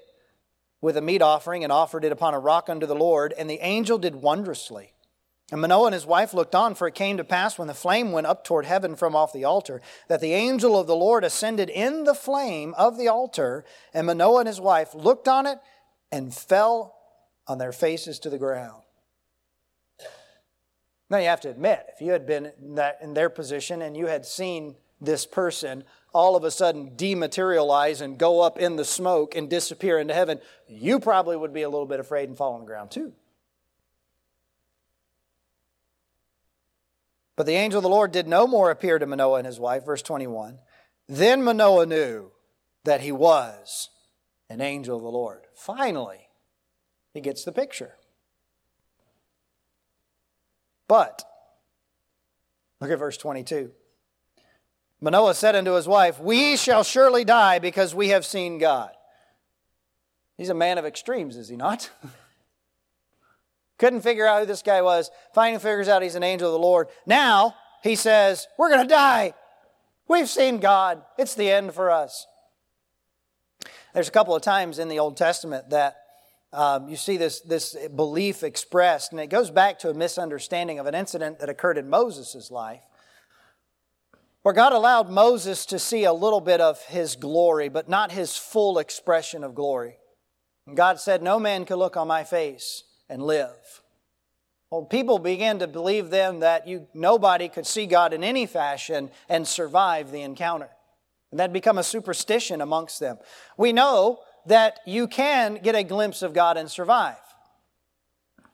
with 0.82 0.98
a 0.98 1.02
meat 1.02 1.22
offering 1.22 1.64
and 1.64 1.72
offered 1.72 2.06
it 2.06 2.12
upon 2.12 2.34
a 2.34 2.40
rock 2.40 2.70
unto 2.70 2.86
the 2.86 2.96
Lord, 2.96 3.34
and 3.38 3.50
the 3.50 3.60
angel 3.62 3.98
did 3.98 4.16
wondrously. 4.16 4.94
And 5.52 5.62
Manoah 5.62 5.88
and 5.88 5.94
his 5.94 6.06
wife 6.06 6.34
looked 6.34 6.56
on, 6.56 6.74
for 6.74 6.88
it 6.88 6.96
came 6.96 7.18
to 7.18 7.24
pass 7.24 7.58
when 7.58 7.68
the 7.68 7.74
flame 7.74 8.12
went 8.12 8.28
up 8.28 8.44
toward 8.44 8.66
heaven 8.66 8.96
from 8.96 9.16
off 9.16 9.32
the 9.32 9.44
altar, 9.44 9.82
that 10.08 10.22
the 10.22 10.34
angel 10.34 10.80
of 10.80 10.88
the 10.88 10.96
Lord 10.96 11.24
ascended 11.24 11.70
in 11.70 12.04
the 12.04 12.16
flame 12.16 12.74
of 12.78 12.98
the 12.98 13.08
altar, 13.08 13.64
and 13.94 14.08
Manoah 14.08 14.40
and 14.40 14.48
his 14.48 14.60
wife 14.60 14.96
looked 14.96 15.28
on 15.28 15.46
it 15.46 15.60
and 16.12 16.34
fell 16.34 16.95
on 17.48 17.58
their 17.58 17.72
faces 17.72 18.20
to 18.20 18.30
the 18.30 18.38
ground. 18.38 18.82
Now 21.10 21.18
you 21.18 21.28
have 21.28 21.42
to 21.42 21.50
admit, 21.50 21.86
if 21.94 22.02
you 22.02 22.12
had 22.12 22.26
been 22.26 22.52
in, 22.60 22.76
that, 22.76 23.00
in 23.02 23.14
their 23.14 23.30
position 23.30 23.82
and 23.82 23.96
you 23.96 24.08
had 24.08 24.26
seen 24.26 24.76
this 25.00 25.26
person 25.26 25.84
all 26.14 26.36
of 26.36 26.44
a 26.44 26.52
sudden 26.52 26.92
dematerialize 26.96 28.02
and 28.02 28.18
go 28.18 28.42
up 28.42 28.58
in 28.58 28.78
the 28.78 28.86
smoke 28.86 29.36
and 29.36 29.50
disappear 29.50 30.00
into 30.00 30.14
heaven, 30.14 30.40
you 30.68 31.00
probably 31.00 31.36
would 31.36 31.54
be 31.54 31.62
a 31.62 31.70
little 31.70 31.86
bit 31.86 32.00
afraid 32.00 32.30
and 32.30 32.38
fall 32.38 32.54
on 32.54 32.62
the 32.62 32.66
ground 32.66 32.90
too. 32.90 33.14
But 37.36 37.46
the 37.46 37.54
angel 37.54 37.80
of 37.80 37.84
the 37.84 37.90
Lord 37.90 38.12
did 38.12 38.28
no 38.28 38.48
more 38.48 38.72
appear 38.72 38.98
to 38.98 39.06
Manoah 39.06 39.40
and 39.40 39.46
his 39.46 39.60
wife. 39.60 39.86
Verse 39.86 40.02
21. 40.02 40.60
Then 41.08 41.44
Manoah 41.44 41.86
knew 41.86 42.32
that 42.86 43.02
he 43.02 43.12
was 43.12 43.90
an 44.50 44.62
angel 44.62 44.98
of 44.98 45.04
the 45.04 45.10
Lord. 45.10 45.42
Finally, 45.54 46.25
he 47.16 47.22
gets 47.22 47.46
the 47.46 47.52
picture. 47.54 47.94
But, 50.86 51.24
look 52.82 52.92
at 52.92 53.00
verse 53.00 53.16
22. 53.16 53.72
Manoah 55.00 55.34
said 55.34 55.56
unto 55.56 55.72
his 55.72 55.88
wife, 55.88 56.20
We 56.20 56.58
shall 56.58 56.84
surely 56.84 57.24
die 57.24 57.60
because 57.60 57.96
we 57.96 58.10
have 58.10 58.26
seen 58.26 58.58
God. 58.58 58.92
He's 60.38 60.50
a 60.50 60.54
man 60.54 60.78
of 60.78 60.86
extremes, 60.86 61.38
is 61.38 61.48
he 61.48 61.56
not? 61.56 61.90
Couldn't 63.78 64.02
figure 64.02 64.28
out 64.28 64.42
who 64.42 64.46
this 64.46 64.62
guy 64.62 64.82
was. 64.82 65.10
Finally 65.34 65.60
figures 65.60 65.88
out 65.88 66.04
he's 66.04 66.16
an 66.16 66.24
angel 66.24 66.50
of 66.50 66.54
the 66.54 66.60
Lord. 66.60 66.90
Now 67.06 67.56
he 67.82 67.96
says, 67.96 68.46
We're 68.58 68.70
going 68.70 68.86
to 68.86 68.94
die. 68.94 69.34
We've 70.10 70.30
seen 70.30 70.60
God. 70.60 71.02
It's 71.18 71.34
the 71.34 71.50
end 71.50 71.74
for 71.74 71.90
us. 71.90 72.28
There's 73.94 74.10
a 74.10 74.12
couple 74.12 74.36
of 74.36 74.42
times 74.42 74.80
in 74.80 74.90
the 74.90 75.00
Old 75.00 75.16
Testament 75.16 75.70
that 75.70 75.96
um, 76.56 76.88
you 76.88 76.96
see 76.96 77.18
this, 77.18 77.42
this 77.42 77.76
belief 77.96 78.42
expressed, 78.42 79.12
and 79.12 79.20
it 79.20 79.28
goes 79.28 79.52
back 79.52 79.80
to 79.80 79.90
a 79.90 79.94
misunderstanding 79.94 80.80
of 80.80 80.86
an 80.86 80.96
incident 80.96 81.40
that 81.40 81.50
occurred 81.50 81.78
in 81.78 81.90
Moses' 81.90 82.50
life, 82.50 82.82
where 84.42 84.54
God 84.54 84.72
allowed 84.74 85.10
Moses 85.10 85.66
to 85.68 85.80
see 85.80 86.06
a 86.06 86.14
little 86.14 86.42
bit 86.42 86.62
of 86.62 86.82
his 86.84 87.16
glory, 87.16 87.68
but 87.68 87.90
not 87.90 88.12
his 88.12 88.38
full 88.38 88.80
expression 88.80 89.44
of 89.44 89.54
glory. 89.54 89.98
And 90.66 90.78
God 90.78 91.00
said, 91.00 91.22
No 91.22 91.40
man 91.40 91.66
can 91.66 91.78
look 91.78 91.98
on 91.98 92.08
my 92.08 92.24
face 92.24 92.84
and 93.10 93.22
live. 93.22 93.82
Well, 94.72 94.86
people 94.86 95.20
began 95.20 95.60
to 95.60 95.68
believe 95.68 96.10
then 96.10 96.40
that 96.40 96.68
you, 96.68 96.88
nobody 96.94 97.50
could 97.50 97.68
see 97.68 97.86
God 97.86 98.14
in 98.14 98.24
any 98.24 98.46
fashion 98.46 99.12
and 99.30 99.48
survive 99.48 100.12
the 100.12 100.22
encounter. 100.22 100.70
And 101.32 101.40
that 101.40 101.54
become 101.54 101.78
a 101.78 101.84
superstition 101.84 102.62
amongst 102.62 103.00
them. 103.00 103.18
We 103.58 103.74
know 103.74 104.20
that 104.46 104.80
you 104.86 105.08
can 105.08 105.56
get 105.56 105.76
a 105.76 105.84
glimpse 105.84 106.22
of 106.22 106.34
God 106.34 106.58
and 106.58 106.70
survive 106.70 107.18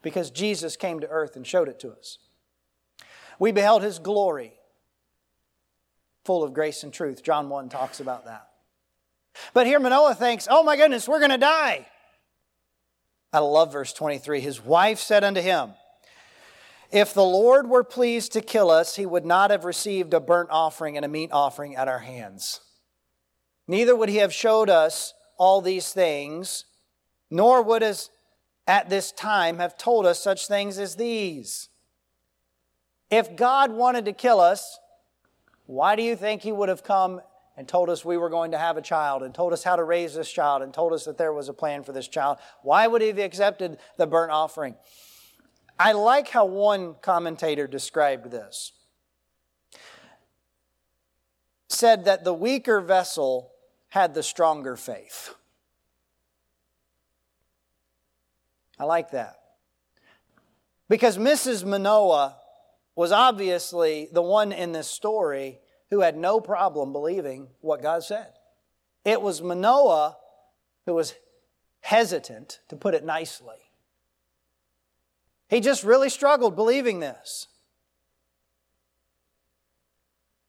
because 0.02 0.32
Jesus 0.32 0.76
came 0.76 1.00
to 1.00 1.08
earth 1.08 1.36
and 1.36 1.46
showed 1.46 1.70
it 1.70 1.80
to 1.82 1.92
us. 1.92 2.18
We 3.40 3.52
beheld 3.52 3.84
his 3.84 4.00
glory, 4.00 4.54
full 6.26 6.44
of 6.44 6.54
grace 6.54 6.84
and 6.84 6.94
truth. 6.94 7.24
John 7.24 7.50
1 7.50 7.70
talks 7.70 8.00
about 8.00 8.26
that. 8.26 8.48
But 9.54 9.68
here 9.68 9.80
Manoah 9.80 10.16
thinks, 10.16 10.48
oh 10.50 10.64
my 10.64 10.76
goodness, 10.76 11.08
we're 11.08 11.20
going 11.20 11.32
to 11.32 11.38
die. 11.38 11.88
I 13.34 13.40
love 13.40 13.72
verse 13.72 13.94
23. 13.94 14.42
His 14.42 14.64
wife 14.64 15.00
said 15.00 15.24
unto 15.24 15.42
him, 15.42 15.72
If 16.92 17.14
the 17.14 17.24
Lord 17.24 17.68
were 17.68 17.84
pleased 17.84 18.34
to 18.34 18.42
kill 18.42 18.70
us, 18.70 18.96
he 18.96 19.06
would 19.06 19.26
not 19.26 19.52
have 19.52 19.64
received 19.64 20.14
a 20.14 20.20
burnt 20.20 20.50
offering 20.52 20.98
and 20.98 21.06
a 21.06 21.10
meat 21.10 21.30
offering 21.32 21.76
at 21.76 21.88
our 21.88 22.00
hands. 22.00 22.60
Neither 23.68 23.96
would 23.96 24.10
he 24.10 24.18
have 24.18 24.34
showed 24.34 24.70
us 24.70 25.14
all 25.42 25.60
these 25.60 25.92
things, 25.92 26.66
nor 27.32 27.64
would 27.64 27.82
us 27.82 28.12
at 28.68 28.92
this 28.92 29.12
time 29.12 29.58
have 29.58 29.76
told 29.76 30.06
us 30.06 30.20
such 30.20 30.48
things 30.48 30.78
as 30.78 30.98
these. 30.98 31.70
If 33.10 33.36
God 33.36 33.72
wanted 33.72 34.06
to 34.06 34.14
kill 34.14 34.40
us, 34.40 34.78
why 35.66 35.96
do 35.96 36.04
you 36.04 36.16
think 36.16 36.44
he 36.44 36.52
would 36.52 36.70
have 36.70 36.84
come 36.84 37.22
and 37.58 37.68
told 37.68 37.90
us 37.90 38.06
we 38.06 38.18
were 38.18 38.30
going 38.30 38.52
to 38.52 38.60
have 38.60 38.78
a 38.78 38.84
child 38.84 39.24
and 39.24 39.34
told 39.34 39.52
us 39.52 39.64
how 39.64 39.76
to 39.76 39.84
raise 39.84 40.14
this 40.14 40.32
child 40.32 40.62
and 40.62 40.72
told 40.72 40.94
us 40.94 41.06
that 41.06 41.18
there 41.18 41.34
was 41.34 41.50
a 41.50 41.54
plan 41.54 41.84
for 41.84 41.92
this 41.92 42.08
child. 42.08 42.38
Why 42.62 42.86
would 42.86 43.02
he 43.02 43.08
have 43.08 43.18
accepted 43.18 43.80
the 43.98 44.06
burnt 44.06 44.32
offering? 44.32 44.76
I 45.80 45.94
like 45.94 46.28
how 46.28 46.46
one 46.46 46.98
commentator 47.02 47.66
described 47.66 48.30
this. 48.30 48.74
Said 51.68 52.06
that 52.06 52.24
the 52.24 52.34
weaker 52.34 52.80
vessel 52.80 53.52
had 53.92 54.14
the 54.14 54.24
stronger 54.24 54.78
faith. 54.78 55.36
I 58.80 58.86
like 58.86 59.12
that. 59.12 59.36
Because 60.88 61.18
Mrs. 61.18 61.66
Manoah 61.66 62.38
was 62.96 63.12
obviously 63.12 64.08
the 64.14 64.22
one 64.22 64.54
in 64.54 64.72
this 64.72 64.88
story 64.88 65.60
who 65.90 66.00
had 66.00 66.16
no 66.16 66.40
problem 66.40 66.94
believing 66.94 67.50
what 67.60 67.82
God 67.82 68.02
said. 68.02 68.32
It 69.04 69.22
was 69.22 69.42
Manoah 69.42 70.16
who 70.86 70.94
was 70.94 71.14
hesitant, 71.82 72.62
to 72.70 72.78
put 72.78 72.94
it 72.94 73.04
nicely. 73.04 73.58
He 75.50 75.60
just 75.60 75.84
really 75.84 76.10
struggled 76.10 76.56
believing 76.56 77.02
this. 77.02 77.48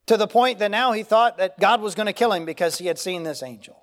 To 0.06 0.16
the 0.16 0.26
point 0.26 0.58
that 0.58 0.70
now 0.70 0.92
he 0.92 1.02
thought 1.02 1.38
that 1.38 1.58
God 1.58 1.80
was 1.80 1.94
going 1.94 2.06
to 2.06 2.12
kill 2.12 2.32
him 2.32 2.44
because 2.44 2.78
he 2.78 2.86
had 2.86 2.98
seen 2.98 3.22
this 3.22 3.42
angel. 3.42 3.82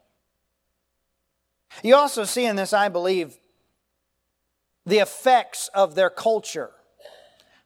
You 1.83 1.95
also 1.95 2.23
see 2.23 2.45
in 2.45 2.55
this, 2.55 2.73
I 2.73 2.89
believe, 2.89 3.37
the 4.85 4.99
effects 4.99 5.69
of 5.73 5.95
their 5.95 6.09
culture. 6.09 6.71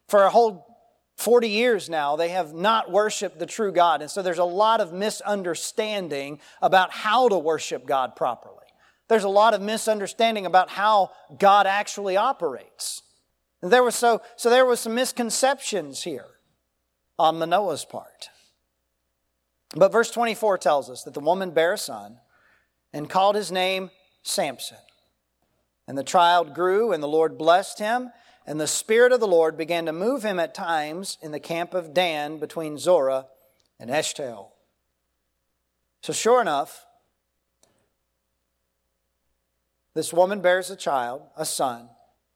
For 0.08 0.24
a 0.24 0.30
whole 0.30 0.74
40 1.18 1.50
years 1.50 1.90
now, 1.90 2.16
they 2.16 2.30
have 2.30 2.54
not 2.54 2.92
worshiped 2.92 3.40
the 3.40 3.46
true 3.46 3.72
God. 3.72 4.02
And 4.02 4.12
so 4.12 4.22
there's 4.22 4.40
a 4.40 4.44
lot 4.44 4.82
of 4.82 4.94
misunderstanding 4.94 6.40
about 6.62 6.92
how 6.92 7.30
to 7.30 7.38
worship 7.38 7.86
God 7.86 8.16
properly. 8.16 8.58
There's 9.08 9.24
a 9.24 9.30
lot 9.30 9.54
of 9.54 9.62
misunderstanding 9.62 10.46
about 10.46 10.70
how 10.70 11.12
God 11.38 11.68
actually 11.68 12.18
operates. 12.18 13.02
And 13.62 13.72
there 13.72 13.84
was 13.84 13.96
so, 13.96 14.22
so 14.36 14.50
there 14.50 14.66
was 14.66 14.80
some 14.80 14.96
misconceptions 14.96 16.04
here 16.04 16.26
on 17.18 17.40
Manoah's 17.40 17.86
part. 17.86 18.30
But 19.74 19.92
verse 19.92 20.12
24 20.12 20.58
tells 20.60 20.90
us 20.90 21.04
that 21.04 21.14
the 21.14 21.20
woman 21.20 21.52
bare 21.52 21.74
a 21.74 21.78
son 21.78 22.20
and 22.92 23.10
called 23.10 23.36
his 23.36 23.52
name 23.52 23.90
Samson. 24.22 24.78
And 25.88 25.98
the 25.98 26.04
child 26.04 26.54
grew, 26.54 26.92
and 26.92 27.04
the 27.04 27.08
Lord 27.08 27.38
blessed 27.38 27.80
him 27.80 28.12
and 28.46 28.60
the 28.60 28.68
Spirit 28.68 29.12
of 29.14 29.20
the 29.20 29.28
Lord 29.28 29.58
began 29.58 29.86
to 29.86 29.94
move 29.94 30.24
him 30.24 30.40
at 30.40 30.54
times 30.54 31.18
in 31.22 31.32
the 31.32 31.40
camp 31.40 31.74
of 31.74 31.94
Dan 31.94 32.40
between 32.40 32.78
Zorah 32.78 33.28
and 33.80 33.90
Eshtaol. 33.90 34.50
So, 36.02 36.12
sure 36.12 36.42
enough, 36.42 36.86
this 39.94 40.12
woman 40.12 40.42
bears 40.42 40.70
a 40.70 40.76
child, 40.76 41.22
a 41.38 41.46
son, 41.46 41.90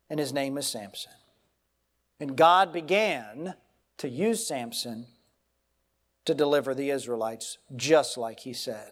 and 0.10 0.20
his 0.20 0.32
name 0.32 0.58
is 0.58 0.68
Samson. 0.68 1.12
And 2.20 2.38
God 2.38 2.72
began 2.72 3.56
to 3.98 4.08
use 4.08 4.48
Samson 4.48 5.08
to 6.28 6.36
deliver 6.36 6.76
the 6.76 6.90
Israelites, 6.90 7.58
just 7.76 8.18
like 8.18 8.42
he 8.42 8.52
said. 8.52 8.92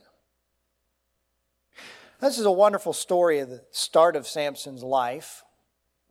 This 2.21 2.39
is 2.39 2.45
a 2.45 2.51
wonderful 2.51 2.93
story 2.93 3.39
of 3.39 3.49
the 3.49 3.61
start 3.71 4.15
of 4.15 4.25
Samson's 4.25 4.83
life 4.83 5.43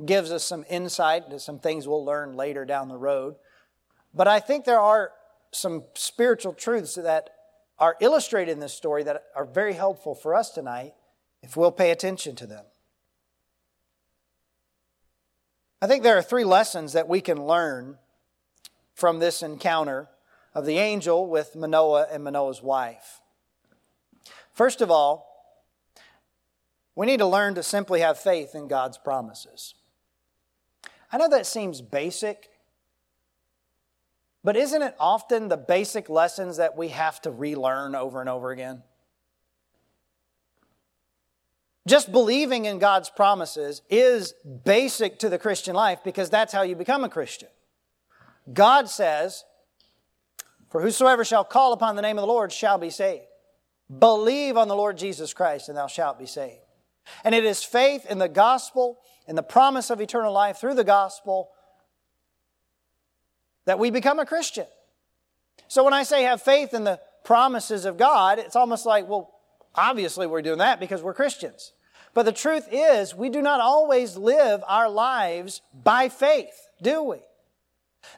gives 0.04 0.30
us 0.30 0.44
some 0.44 0.66
insight 0.68 1.30
to 1.30 1.38
some 1.38 1.58
things 1.58 1.88
we'll 1.88 2.04
learn 2.04 2.36
later 2.36 2.66
down 2.66 2.88
the 2.88 2.96
road. 2.96 3.36
But 4.12 4.28
I 4.28 4.38
think 4.38 4.66
there 4.66 4.80
are 4.80 5.12
some 5.50 5.84
spiritual 5.94 6.52
truths 6.52 6.96
that 6.96 7.30
are 7.78 7.96
illustrated 8.00 8.52
in 8.52 8.60
this 8.60 8.74
story 8.74 9.02
that 9.04 9.24
are 9.34 9.46
very 9.46 9.72
helpful 9.72 10.14
for 10.14 10.34
us 10.34 10.50
tonight 10.50 10.92
if 11.42 11.56
we'll 11.56 11.72
pay 11.72 11.90
attention 11.90 12.36
to 12.36 12.46
them. 12.46 12.64
I 15.80 15.86
think 15.86 16.02
there 16.02 16.18
are 16.18 16.22
three 16.22 16.44
lessons 16.44 16.92
that 16.92 17.08
we 17.08 17.22
can 17.22 17.46
learn 17.46 17.96
from 18.94 19.20
this 19.20 19.42
encounter 19.42 20.08
of 20.54 20.66
the 20.66 20.78
angel 20.78 21.26
with 21.28 21.56
Manoah 21.56 22.06
and 22.10 22.22
Manoah's 22.24 22.62
wife. 22.62 23.20
First 24.52 24.80
of 24.80 24.90
all, 24.90 25.30
we 26.94 27.06
need 27.06 27.18
to 27.18 27.26
learn 27.26 27.54
to 27.56 27.62
simply 27.62 28.00
have 28.00 28.18
faith 28.18 28.54
in 28.54 28.68
God's 28.68 28.98
promises. 28.98 29.74
I 31.10 31.18
know 31.18 31.28
that 31.28 31.46
seems 31.46 31.80
basic, 31.80 32.50
but 34.44 34.56
isn't 34.56 34.82
it 34.82 34.94
often 35.00 35.48
the 35.48 35.56
basic 35.56 36.08
lessons 36.08 36.56
that 36.58 36.76
we 36.76 36.88
have 36.88 37.20
to 37.22 37.30
relearn 37.30 37.94
over 37.94 38.20
and 38.20 38.28
over 38.28 38.50
again? 38.50 38.82
Just 41.86 42.12
believing 42.12 42.64
in 42.64 42.78
God's 42.78 43.10
promises 43.10 43.82
is 43.90 44.34
basic 44.64 45.18
to 45.18 45.28
the 45.28 45.38
Christian 45.38 45.74
life 45.74 45.98
because 46.02 46.30
that's 46.30 46.52
how 46.52 46.62
you 46.62 46.76
become 46.76 47.04
a 47.04 47.08
Christian. 47.08 47.48
God 48.52 48.88
says, 48.88 49.44
For 50.74 50.80
whosoever 50.80 51.24
shall 51.24 51.44
call 51.44 51.72
upon 51.72 51.94
the 51.94 52.02
name 52.02 52.18
of 52.18 52.22
the 52.22 52.26
Lord 52.26 52.50
shall 52.50 52.78
be 52.78 52.90
saved. 52.90 53.22
Believe 53.96 54.56
on 54.56 54.66
the 54.66 54.74
Lord 54.74 54.98
Jesus 54.98 55.32
Christ 55.32 55.68
and 55.68 55.78
thou 55.78 55.86
shalt 55.86 56.18
be 56.18 56.26
saved. 56.26 56.64
And 57.22 57.32
it 57.32 57.44
is 57.44 57.62
faith 57.62 58.04
in 58.10 58.18
the 58.18 58.28
gospel 58.28 58.98
and 59.28 59.38
the 59.38 59.44
promise 59.44 59.88
of 59.88 60.00
eternal 60.00 60.32
life 60.32 60.56
through 60.56 60.74
the 60.74 60.82
gospel 60.82 61.50
that 63.66 63.78
we 63.78 63.90
become 63.92 64.18
a 64.18 64.26
Christian. 64.26 64.66
So 65.68 65.84
when 65.84 65.94
I 65.94 66.02
say 66.02 66.24
have 66.24 66.42
faith 66.42 66.74
in 66.74 66.82
the 66.82 66.98
promises 67.22 67.84
of 67.84 67.96
God, 67.96 68.40
it's 68.40 68.56
almost 68.56 68.84
like, 68.84 69.06
well, 69.06 69.32
obviously 69.76 70.26
we're 70.26 70.42
doing 70.42 70.58
that 70.58 70.80
because 70.80 71.04
we're 71.04 71.14
Christians. 71.14 71.72
But 72.14 72.24
the 72.24 72.32
truth 72.32 72.66
is, 72.72 73.14
we 73.14 73.28
do 73.28 73.42
not 73.42 73.60
always 73.60 74.16
live 74.16 74.64
our 74.66 74.90
lives 74.90 75.62
by 75.72 76.08
faith, 76.08 76.68
do 76.82 77.00
we? 77.04 77.18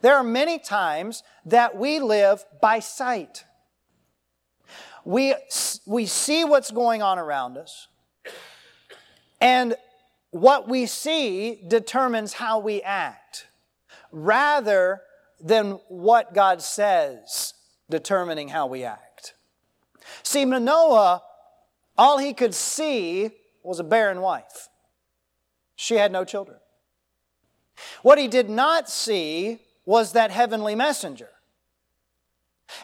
There 0.02 0.14
are 0.14 0.24
many 0.24 0.58
times 0.58 1.22
that 1.44 1.76
we 1.76 2.00
live 2.00 2.44
by 2.60 2.80
sight. 2.80 3.44
We, 5.04 5.34
we 5.86 6.06
see 6.06 6.44
what's 6.44 6.70
going 6.70 7.02
on 7.02 7.18
around 7.18 7.56
us, 7.58 7.88
and 9.40 9.76
what 10.30 10.68
we 10.68 10.86
see 10.86 11.62
determines 11.68 12.32
how 12.32 12.58
we 12.58 12.82
act, 12.82 13.46
rather 14.10 15.02
than 15.40 15.78
what 15.88 16.34
God 16.34 16.60
says 16.60 17.54
determining 17.88 18.48
how 18.48 18.66
we 18.66 18.82
act. 18.82 19.34
See, 20.22 20.44
Manoah, 20.44 21.22
all 21.96 22.18
he 22.18 22.34
could 22.34 22.54
see 22.54 23.30
was 23.62 23.78
a 23.78 23.84
barren 23.84 24.20
wife. 24.20 24.68
She 25.76 25.94
had 25.94 26.10
no 26.10 26.24
children. 26.24 26.58
What 28.02 28.18
he 28.18 28.26
did 28.28 28.48
not 28.48 28.88
see 28.88 29.60
was 29.86 30.12
that 30.12 30.30
heavenly 30.30 30.74
messenger. 30.74 31.30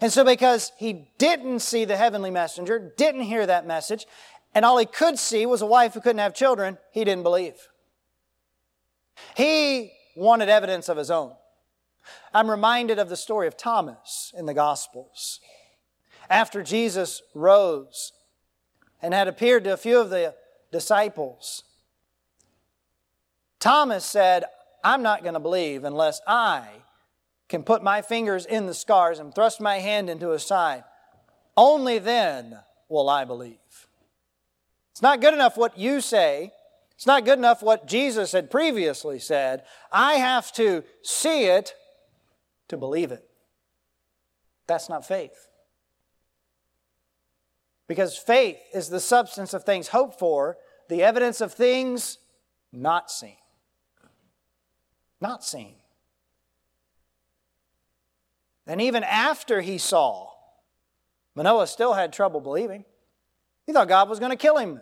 And 0.00 0.12
so, 0.12 0.24
because 0.24 0.72
he 0.78 1.08
didn't 1.18 1.58
see 1.58 1.84
the 1.84 1.96
heavenly 1.96 2.30
messenger, 2.30 2.92
didn't 2.96 3.22
hear 3.22 3.44
that 3.44 3.66
message, 3.66 4.06
and 4.54 4.64
all 4.64 4.78
he 4.78 4.86
could 4.86 5.18
see 5.18 5.44
was 5.44 5.60
a 5.60 5.66
wife 5.66 5.94
who 5.94 6.00
couldn't 6.00 6.18
have 6.18 6.34
children, 6.34 6.78
he 6.92 7.04
didn't 7.04 7.24
believe. 7.24 7.56
He 9.36 9.92
wanted 10.14 10.48
evidence 10.48 10.88
of 10.88 10.96
his 10.96 11.10
own. 11.10 11.32
I'm 12.32 12.50
reminded 12.50 12.98
of 12.98 13.08
the 13.08 13.16
story 13.16 13.46
of 13.46 13.56
Thomas 13.56 14.32
in 14.36 14.46
the 14.46 14.54
Gospels. 14.54 15.40
After 16.30 16.62
Jesus 16.62 17.22
rose 17.34 18.12
and 19.02 19.12
had 19.12 19.28
appeared 19.28 19.64
to 19.64 19.72
a 19.72 19.76
few 19.76 19.98
of 19.98 20.10
the 20.10 20.34
disciples, 20.70 21.64
Thomas 23.58 24.04
said, 24.04 24.44
I'm 24.84 25.02
not 25.02 25.22
going 25.22 25.34
to 25.34 25.40
believe 25.40 25.84
unless 25.84 26.20
I 26.26 26.66
can 27.52 27.62
put 27.62 27.82
my 27.82 28.00
fingers 28.00 28.46
in 28.46 28.64
the 28.64 28.72
scars 28.72 29.18
and 29.18 29.34
thrust 29.34 29.60
my 29.60 29.78
hand 29.78 30.08
into 30.08 30.30
his 30.30 30.42
side. 30.42 30.84
Only 31.54 31.98
then 31.98 32.58
will 32.88 33.10
I 33.10 33.26
believe. 33.26 33.58
It's 34.92 35.02
not 35.02 35.20
good 35.20 35.34
enough 35.34 35.58
what 35.58 35.76
you 35.76 36.00
say. 36.00 36.50
It's 36.92 37.06
not 37.06 37.26
good 37.26 37.36
enough 37.36 37.62
what 37.62 37.86
Jesus 37.86 38.32
had 38.32 38.50
previously 38.50 39.18
said. 39.18 39.64
I 39.92 40.14
have 40.14 40.50
to 40.52 40.82
see 41.02 41.44
it 41.44 41.74
to 42.68 42.78
believe 42.78 43.12
it. 43.12 43.28
That's 44.66 44.88
not 44.88 45.06
faith. 45.06 45.48
Because 47.86 48.16
faith 48.16 48.56
is 48.72 48.88
the 48.88 48.98
substance 48.98 49.52
of 49.52 49.64
things 49.64 49.88
hoped 49.88 50.18
for, 50.18 50.56
the 50.88 51.02
evidence 51.02 51.42
of 51.42 51.52
things 51.52 52.16
not 52.72 53.10
seen. 53.10 53.36
Not 55.20 55.44
seen. 55.44 55.74
And 58.66 58.80
even 58.80 59.02
after 59.02 59.60
he 59.60 59.78
saw, 59.78 60.30
Manoah 61.34 61.66
still 61.66 61.94
had 61.94 62.12
trouble 62.12 62.40
believing. 62.40 62.84
He 63.66 63.72
thought 63.72 63.88
God 63.88 64.08
was 64.08 64.18
going 64.18 64.30
to 64.30 64.36
kill 64.36 64.56
him. 64.56 64.80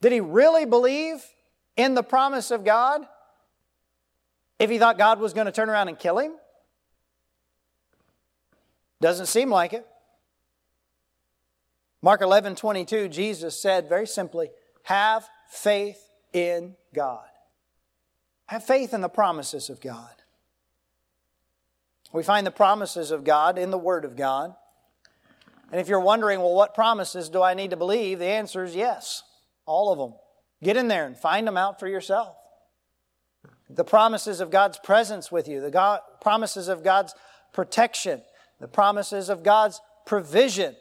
Did 0.00 0.12
he 0.12 0.20
really 0.20 0.64
believe 0.64 1.22
in 1.76 1.94
the 1.94 2.02
promise 2.02 2.50
of 2.50 2.64
God 2.64 3.02
if 4.58 4.70
he 4.70 4.78
thought 4.78 4.98
God 4.98 5.20
was 5.20 5.32
going 5.32 5.46
to 5.46 5.52
turn 5.52 5.68
around 5.68 5.88
and 5.88 5.98
kill 5.98 6.18
him? 6.18 6.32
Doesn't 9.00 9.26
seem 9.26 9.50
like 9.50 9.72
it. 9.72 9.86
Mark 12.02 12.22
11, 12.22 12.54
22, 12.54 13.08
Jesus 13.08 13.60
said 13.60 13.88
very 13.88 14.06
simply, 14.06 14.50
Have 14.84 15.28
faith 15.48 16.02
in 16.32 16.76
God. 16.94 17.26
Have 18.46 18.64
faith 18.64 18.94
in 18.94 19.00
the 19.00 19.08
promises 19.08 19.70
of 19.70 19.80
God. 19.80 20.19
We 22.12 22.22
find 22.22 22.46
the 22.46 22.50
promises 22.50 23.10
of 23.10 23.24
God 23.24 23.58
in 23.58 23.70
the 23.70 23.78
Word 23.78 24.04
of 24.04 24.16
God. 24.16 24.54
And 25.70 25.80
if 25.80 25.88
you're 25.88 26.00
wondering, 26.00 26.40
well, 26.40 26.54
what 26.54 26.74
promises 26.74 27.28
do 27.28 27.42
I 27.42 27.54
need 27.54 27.70
to 27.70 27.76
believe? 27.76 28.18
The 28.18 28.26
answer 28.26 28.64
is 28.64 28.74
yes, 28.74 29.22
all 29.66 29.92
of 29.92 29.98
them. 29.98 30.18
Get 30.62 30.76
in 30.76 30.88
there 30.88 31.06
and 31.06 31.16
find 31.16 31.46
them 31.46 31.56
out 31.56 31.78
for 31.78 31.86
yourself. 31.86 32.36
The 33.68 33.84
promises 33.84 34.40
of 34.40 34.50
God's 34.50 34.78
presence 34.78 35.30
with 35.30 35.46
you, 35.46 35.60
the 35.60 35.70
God, 35.70 36.00
promises 36.20 36.66
of 36.66 36.82
God's 36.82 37.14
protection, 37.52 38.22
the 38.58 38.66
promises 38.66 39.28
of 39.28 39.44
God's 39.44 39.80
provision, 40.06 40.74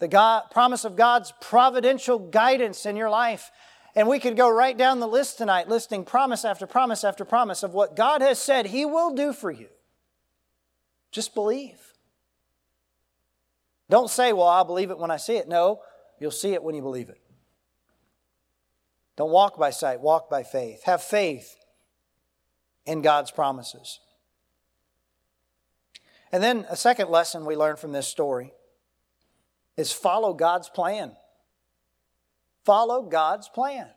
the 0.00 0.08
God, 0.08 0.44
promise 0.50 0.84
of 0.84 0.96
God's 0.96 1.32
providential 1.40 2.18
guidance 2.18 2.84
in 2.84 2.96
your 2.96 3.08
life. 3.08 3.52
And 3.94 4.08
we 4.08 4.18
could 4.18 4.36
go 4.36 4.50
right 4.50 4.76
down 4.76 4.98
the 4.98 5.06
list 5.06 5.38
tonight, 5.38 5.68
listing 5.68 6.04
promise 6.04 6.44
after 6.44 6.66
promise 6.66 7.04
after 7.04 7.24
promise 7.24 7.62
of 7.62 7.72
what 7.72 7.94
God 7.96 8.20
has 8.22 8.40
said 8.40 8.66
He 8.66 8.84
will 8.84 9.14
do 9.14 9.32
for 9.32 9.52
you. 9.52 9.68
Just 11.16 11.34
believe. 11.34 11.80
Don't 13.88 14.10
say, 14.10 14.34
well, 14.34 14.48
I'll 14.48 14.66
believe 14.66 14.90
it 14.90 14.98
when 14.98 15.10
I 15.10 15.16
see 15.16 15.38
it. 15.38 15.48
No, 15.48 15.80
you'll 16.20 16.30
see 16.30 16.52
it 16.52 16.62
when 16.62 16.74
you 16.74 16.82
believe 16.82 17.08
it. 17.08 17.18
Don't 19.16 19.30
walk 19.30 19.58
by 19.58 19.70
sight, 19.70 20.02
walk 20.02 20.28
by 20.28 20.42
faith. 20.42 20.82
Have 20.82 21.02
faith 21.02 21.56
in 22.84 23.00
God's 23.00 23.30
promises. 23.30 24.00
And 26.30 26.42
then 26.42 26.66
a 26.68 26.76
second 26.76 27.08
lesson 27.08 27.46
we 27.46 27.56
learn 27.56 27.76
from 27.76 27.92
this 27.92 28.06
story 28.06 28.52
is 29.78 29.92
follow 29.92 30.34
God's 30.34 30.68
plan. 30.68 31.12
Follow 32.66 33.00
God's 33.00 33.48
plan. 33.48 33.88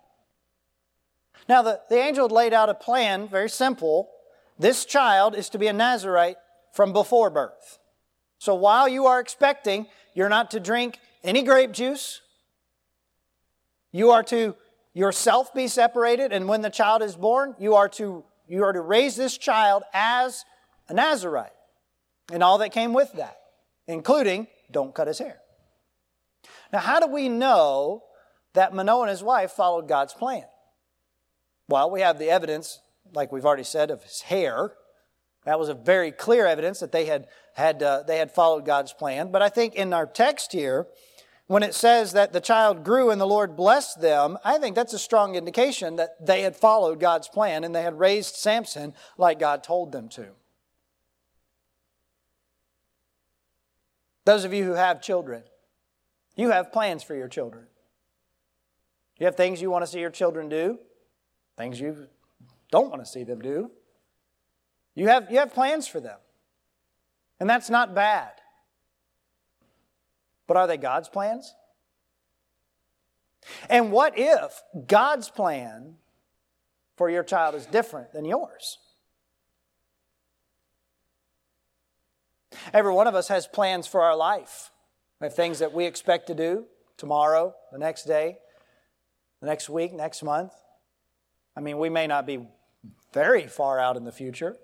Now, 1.49 1.63
the, 1.63 1.81
the 1.89 1.97
angel 1.97 2.29
had 2.29 2.31
laid 2.31 2.53
out 2.53 2.69
a 2.69 2.73
plan, 2.73 3.27
very 3.27 3.49
simple. 3.49 4.09
This 4.57 4.85
child 4.85 5.35
is 5.35 5.49
to 5.49 5.57
be 5.57 5.67
a 5.67 5.73
Nazarite 5.73 6.37
from 6.71 6.93
before 6.93 7.29
birth. 7.29 7.79
So 8.37 8.55
while 8.55 8.87
you 8.87 9.05
are 9.05 9.19
expecting, 9.19 9.87
you're 10.13 10.29
not 10.29 10.51
to 10.51 10.59
drink 10.59 10.99
any 11.23 11.43
grape 11.43 11.71
juice. 11.71 12.21
You 13.91 14.11
are 14.11 14.23
to 14.23 14.55
yourself 14.93 15.53
be 15.53 15.67
separated, 15.67 16.31
and 16.31 16.47
when 16.47 16.61
the 16.61 16.69
child 16.69 17.01
is 17.01 17.15
born, 17.15 17.55
you 17.59 17.75
are 17.75 17.89
to, 17.89 18.23
you 18.47 18.63
are 18.63 18.73
to 18.73 18.81
raise 18.81 19.15
this 19.15 19.37
child 19.37 19.83
as 19.93 20.45
a 20.87 20.93
Nazarite 20.93 21.51
and 22.31 22.43
all 22.43 22.57
that 22.59 22.71
came 22.71 22.93
with 22.93 23.11
that, 23.13 23.39
including 23.87 24.47
don't 24.71 24.93
cut 24.93 25.07
his 25.07 25.19
hair. 25.19 25.39
Now, 26.71 26.79
how 26.79 26.99
do 26.99 27.07
we 27.07 27.29
know 27.29 28.03
that 28.53 28.73
Manoah 28.73 29.03
and 29.03 29.09
his 29.09 29.23
wife 29.23 29.51
followed 29.51 29.87
God's 29.87 30.13
plan? 30.13 30.43
Well, 31.67 31.89
we 31.91 32.01
have 32.01 32.19
the 32.19 32.29
evidence, 32.29 32.79
like 33.13 33.31
we've 33.31 33.45
already 33.45 33.63
said, 33.63 33.91
of 33.91 34.03
his 34.03 34.21
hair. 34.21 34.73
That 35.49 35.57
was 35.57 35.69
a 35.69 35.73
very 35.73 36.11
clear 36.11 36.45
evidence 36.45 36.79
that 36.79 36.91
they 36.91 37.05
had, 37.05 37.25
had, 37.55 37.81
uh, 37.81 38.03
they 38.03 38.19
had 38.19 38.29
followed 38.29 38.65
God's 38.65 38.93
plan. 38.93 39.31
But 39.31 39.41
I 39.41 39.49
think 39.49 39.73
in 39.73 39.93
our 39.93 40.05
text 40.05 40.51
here, 40.51 40.85
when 41.47 41.63
it 41.63 41.73
says 41.73 42.11
that 42.11 42.33
the 42.33 42.39
child 42.39 42.83
grew 42.83 43.09
and 43.09 43.19
the 43.19 43.25
Lord 43.25 43.55
blessed 43.55 43.99
them, 43.99 44.37
I 44.45 44.59
think 44.59 44.75
that's 44.75 44.93
a 44.93 44.99
strong 44.99 45.33
indication 45.33 45.95
that 45.95 46.23
they 46.23 46.43
had 46.43 46.55
followed 46.55 46.99
God's 46.99 47.27
plan 47.27 47.63
and 47.63 47.73
they 47.73 47.81
had 47.81 47.97
raised 47.97 48.35
Samson 48.35 48.93
like 49.17 49.39
God 49.39 49.63
told 49.63 49.91
them 49.91 50.07
to. 50.09 50.27
Those 54.25 54.43
of 54.43 54.53
you 54.53 54.65
who 54.65 54.73
have 54.73 55.01
children, 55.01 55.41
you 56.35 56.51
have 56.51 56.71
plans 56.71 57.01
for 57.01 57.15
your 57.15 57.27
children. 57.27 57.65
You 59.17 59.25
have 59.25 59.35
things 59.35 59.63
you 59.63 59.71
want 59.71 59.83
to 59.83 59.89
see 59.89 59.99
your 59.99 60.11
children 60.11 60.47
do, 60.47 60.77
things 61.57 61.81
you 61.81 62.05
don't 62.69 62.91
want 62.91 63.03
to 63.03 63.09
see 63.09 63.23
them 63.23 63.41
do. 63.41 63.71
You 64.99 65.07
have, 65.07 65.31
you 65.31 65.39
have 65.39 65.53
plans 65.53 65.87
for 65.87 66.01
them. 66.01 66.17
And 67.39 67.49
that's 67.49 67.69
not 67.69 67.95
bad. 67.95 68.31
But 70.45 70.57
are 70.57 70.67
they 70.67 70.75
God's 70.75 71.07
plans? 71.07 71.55
And 73.69 73.93
what 73.93 74.15
if 74.17 74.61
God's 74.87 75.29
plan 75.29 75.95
for 76.97 77.09
your 77.09 77.23
child 77.23 77.55
is 77.55 77.65
different 77.65 78.11
than 78.11 78.25
yours? 78.25 78.77
Every 82.73 82.91
one 82.91 83.07
of 83.07 83.15
us 83.15 83.29
has 83.29 83.47
plans 83.47 83.87
for 83.87 84.01
our 84.01 84.17
life. 84.17 84.69
We 85.21 85.27
have 85.27 85.33
things 85.33 85.59
that 85.59 85.71
we 85.71 85.85
expect 85.85 86.27
to 86.27 86.35
do 86.35 86.65
tomorrow, 86.97 87.55
the 87.71 87.79
next 87.79 88.03
day, 88.03 88.39
the 89.39 89.47
next 89.47 89.69
week, 89.69 89.93
next 89.93 90.23
month. 90.23 90.51
I 91.55 91.61
mean, 91.61 91.77
we 91.77 91.87
may 91.87 92.05
not 92.05 92.25
be 92.25 92.45
very 93.13 93.47
far 93.47 93.79
out 93.79 93.95
in 93.95 94.03
the 94.03 94.11
future. 94.11 94.57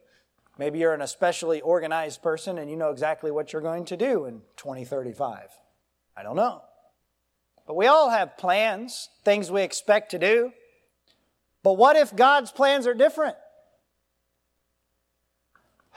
Maybe 0.58 0.80
you're 0.80 0.94
an 0.94 1.02
especially 1.02 1.62
organized 1.62 2.22
person 2.22 2.58
and 2.58 2.70
you 2.70 2.78
know 2.78 2.90
exactly 2.90 3.30
what 3.32 3.52
you're 3.52 3.62
going 3.62 3.86
to 3.86 3.98
do 3.98 4.26
in 4.26 4.42
2035. 4.56 5.50
I 6.16 6.24
don't 6.24 6.36
know. 6.36 6.62
But 7.68 7.76
we 7.76 7.88
all 7.88 8.10
have 8.10 8.38
plans, 8.38 9.10
things 9.24 9.52
we 9.52 9.64
expect 9.64 10.12
to 10.12 10.20
do. 10.20 10.52
But 11.64 11.74
what 11.74 11.96
if 11.96 12.16
God's 12.16 12.52
plans 12.52 12.88
are 12.88 12.94
different? 12.94 13.36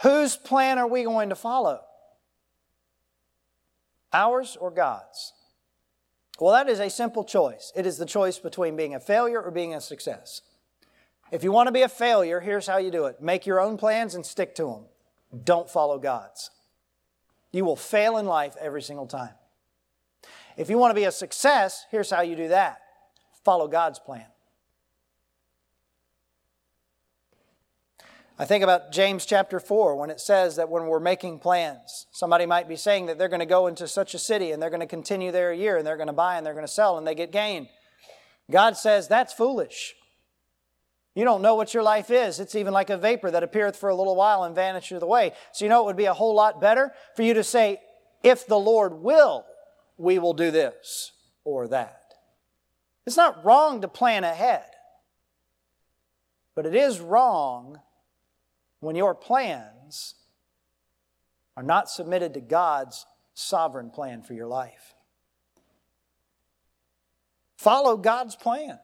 Whose 0.03 0.37
plan 0.37 0.79
are 0.79 0.87
we 0.87 1.05
going 1.05 1.29
to 1.29 1.35
follow? 1.35 1.81
Ours 4.13 4.57
or 4.59 4.71
God's? 4.71 5.35
Well, 6.41 6.53
that 6.53 6.69
is 6.69 6.81
a 6.81 6.89
simple 6.89 7.25
choice. 7.25 7.73
It 7.77 7.85
is 7.85 7.99
the 7.99 8.07
choice 8.07 8.39
between 8.39 8.77
being 8.77 8.95
a 8.95 9.01
failure 9.01 9.43
or 9.43 9.51
being 9.51 9.75
a 9.75 9.81
success. 9.81 10.41
If 11.31 11.45
you 11.45 11.53
want 11.53 11.67
to 11.67 11.73
be 11.73 11.83
a 11.83 11.89
failure, 11.89 12.41
here's 12.41 12.67
how 12.67 12.79
you 12.79 12.91
do 12.91 13.07
it 13.07 13.21
make 13.21 13.47
your 13.47 13.61
own 13.61 13.77
plans 13.77 14.15
and 14.15 14.25
stick 14.25 14.55
to 14.57 14.65
them. 14.65 14.85
Don't 15.45 15.69
follow 15.69 15.99
God's. 15.99 16.51
You 17.53 17.65
will 17.65 17.77
fail 17.77 18.17
in 18.17 18.27
life 18.27 18.57
every 18.61 18.83
single 18.83 19.07
time. 19.07 19.35
If 20.57 20.69
you 20.69 20.79
want 20.79 20.91
to 20.91 20.95
be 20.95 21.05
a 21.05 21.13
success, 21.13 21.87
here's 21.91 22.11
how 22.11 22.23
you 22.23 22.37
do 22.37 22.49
that 22.49 22.81
follow 23.45 23.69
God's 23.69 23.99
plan. 23.99 24.27
I 28.39 28.45
think 28.45 28.63
about 28.63 28.93
James 28.93 29.25
chapter 29.27 29.59
4 29.59 29.97
when 29.97 30.11
it 30.11 30.21
says 30.21 30.57
that 30.57 30.69
when 30.69 30.87
we're 30.87 31.01
making 31.01 31.41
plans, 31.41 32.07
somebody 32.13 32.47
might 32.47 32.69
be 32.69 32.77
saying 32.77 33.07
that 33.07 33.19
they're 33.19 33.29
going 33.29 33.41
to 33.41 33.47
go 33.47 33.67
into 33.67 33.89
such 33.89 34.15
a 34.15 34.19
city 34.19 34.53
and 34.53 34.63
they're 34.63 34.71
going 34.71 34.81
to 34.81 34.87
continue 34.87 35.33
there 35.33 35.51
a 35.51 35.57
year 35.57 35.77
and 35.77 35.87
they're 35.87 35.97
going 35.97 36.09
to 36.09 36.13
buy 36.13 36.37
and 36.37 36.47
they're 36.47 36.55
going 36.55 36.67
to 36.67 36.73
sell 36.73 36.99
and 36.99 37.07
they 37.07 37.15
get 37.15 37.33
gain. 37.33 37.69
God 38.51 38.77
says 38.77 39.09
that's 39.09 39.33
foolish. 39.33 39.95
You 41.19 41.25
don't 41.25 41.43
know 41.43 41.57
what 41.57 41.75
your 41.75 41.83
life 41.83 42.13
is. 42.13 42.39
It's 42.39 42.55
even 42.55 42.73
like 42.73 42.91
a 42.91 42.97
vapor 42.97 43.33
that 43.33 43.43
appeareth 43.43 43.75
for 43.75 43.89
a 43.89 43.95
little 43.97 44.15
while 44.15 44.45
and 44.45 44.55
vanisheth 44.55 45.03
away. 45.03 45.33
So 45.51 45.65
you 45.65 45.69
know 45.69 45.83
it 45.83 45.87
would 45.87 45.97
be 45.97 46.05
a 46.05 46.15
whole 46.15 46.33
lot 46.33 46.61
better 46.61 46.93
for 47.17 47.25
you 47.25 47.35
to 47.35 47.43
say, 47.43 47.81
if 48.23 48.47
the 48.47 48.57
Lord 48.57 48.93
will, 48.93 49.45
we 49.97 50.21
will 50.21 50.33
do 50.33 50.53
this 50.53 51.11
or 51.43 51.67
that. 51.67 52.15
It's 53.05 53.17
not 53.17 53.45
wrong 53.45 53.81
to 53.81 53.89
plan 53.89 54.23
ahead, 54.23 54.63
but 56.55 56.67
it 56.67 56.77
is 56.77 57.01
wrong 57.01 57.81
when 58.79 58.95
your 58.95 59.17
plans 59.17 60.15
are 61.57 61.65
not 61.65 61.91
submitted 61.91 62.35
to 62.35 62.41
God's 62.41 63.07
sovereign 63.35 63.91
plan 63.91 64.23
for 64.23 64.35
your 64.35 64.47
life. 64.47 64.95
Follow 67.57 67.97
God's 67.97 68.37
plan. 68.37 68.79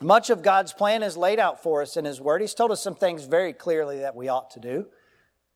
Much 0.00 0.28
of 0.28 0.42
God's 0.42 0.72
plan 0.72 1.02
is 1.02 1.16
laid 1.16 1.38
out 1.38 1.62
for 1.62 1.80
us 1.80 1.96
in 1.96 2.04
His 2.04 2.20
Word. 2.20 2.40
He's 2.40 2.54
told 2.54 2.72
us 2.72 2.82
some 2.82 2.96
things 2.96 3.24
very 3.24 3.52
clearly 3.52 4.00
that 4.00 4.16
we 4.16 4.28
ought 4.28 4.50
to 4.52 4.60
do. 4.60 4.86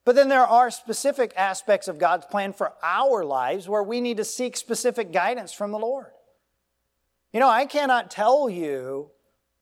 But 0.05 0.15
then 0.15 0.29
there 0.29 0.47
are 0.47 0.71
specific 0.71 1.33
aspects 1.37 1.89
of 1.89 1.99
God's 1.99 2.25
plan 2.27 2.53
for 2.53 2.73
our 2.83 3.25
lives 3.25 3.69
where 3.69 3.83
we 3.83 4.01
need 4.01 4.17
to 4.19 4.25
seek 4.25 4.57
specific 4.57 5.13
guidance 5.13 5.53
from 5.53 5.71
the 5.71 5.79
Lord. 5.79 6.13
You 7.33 7.41
know, 7.41 7.49
I 7.49 7.67
cannot 7.67 8.11
tell 8.11 8.49
you 8.49 9.11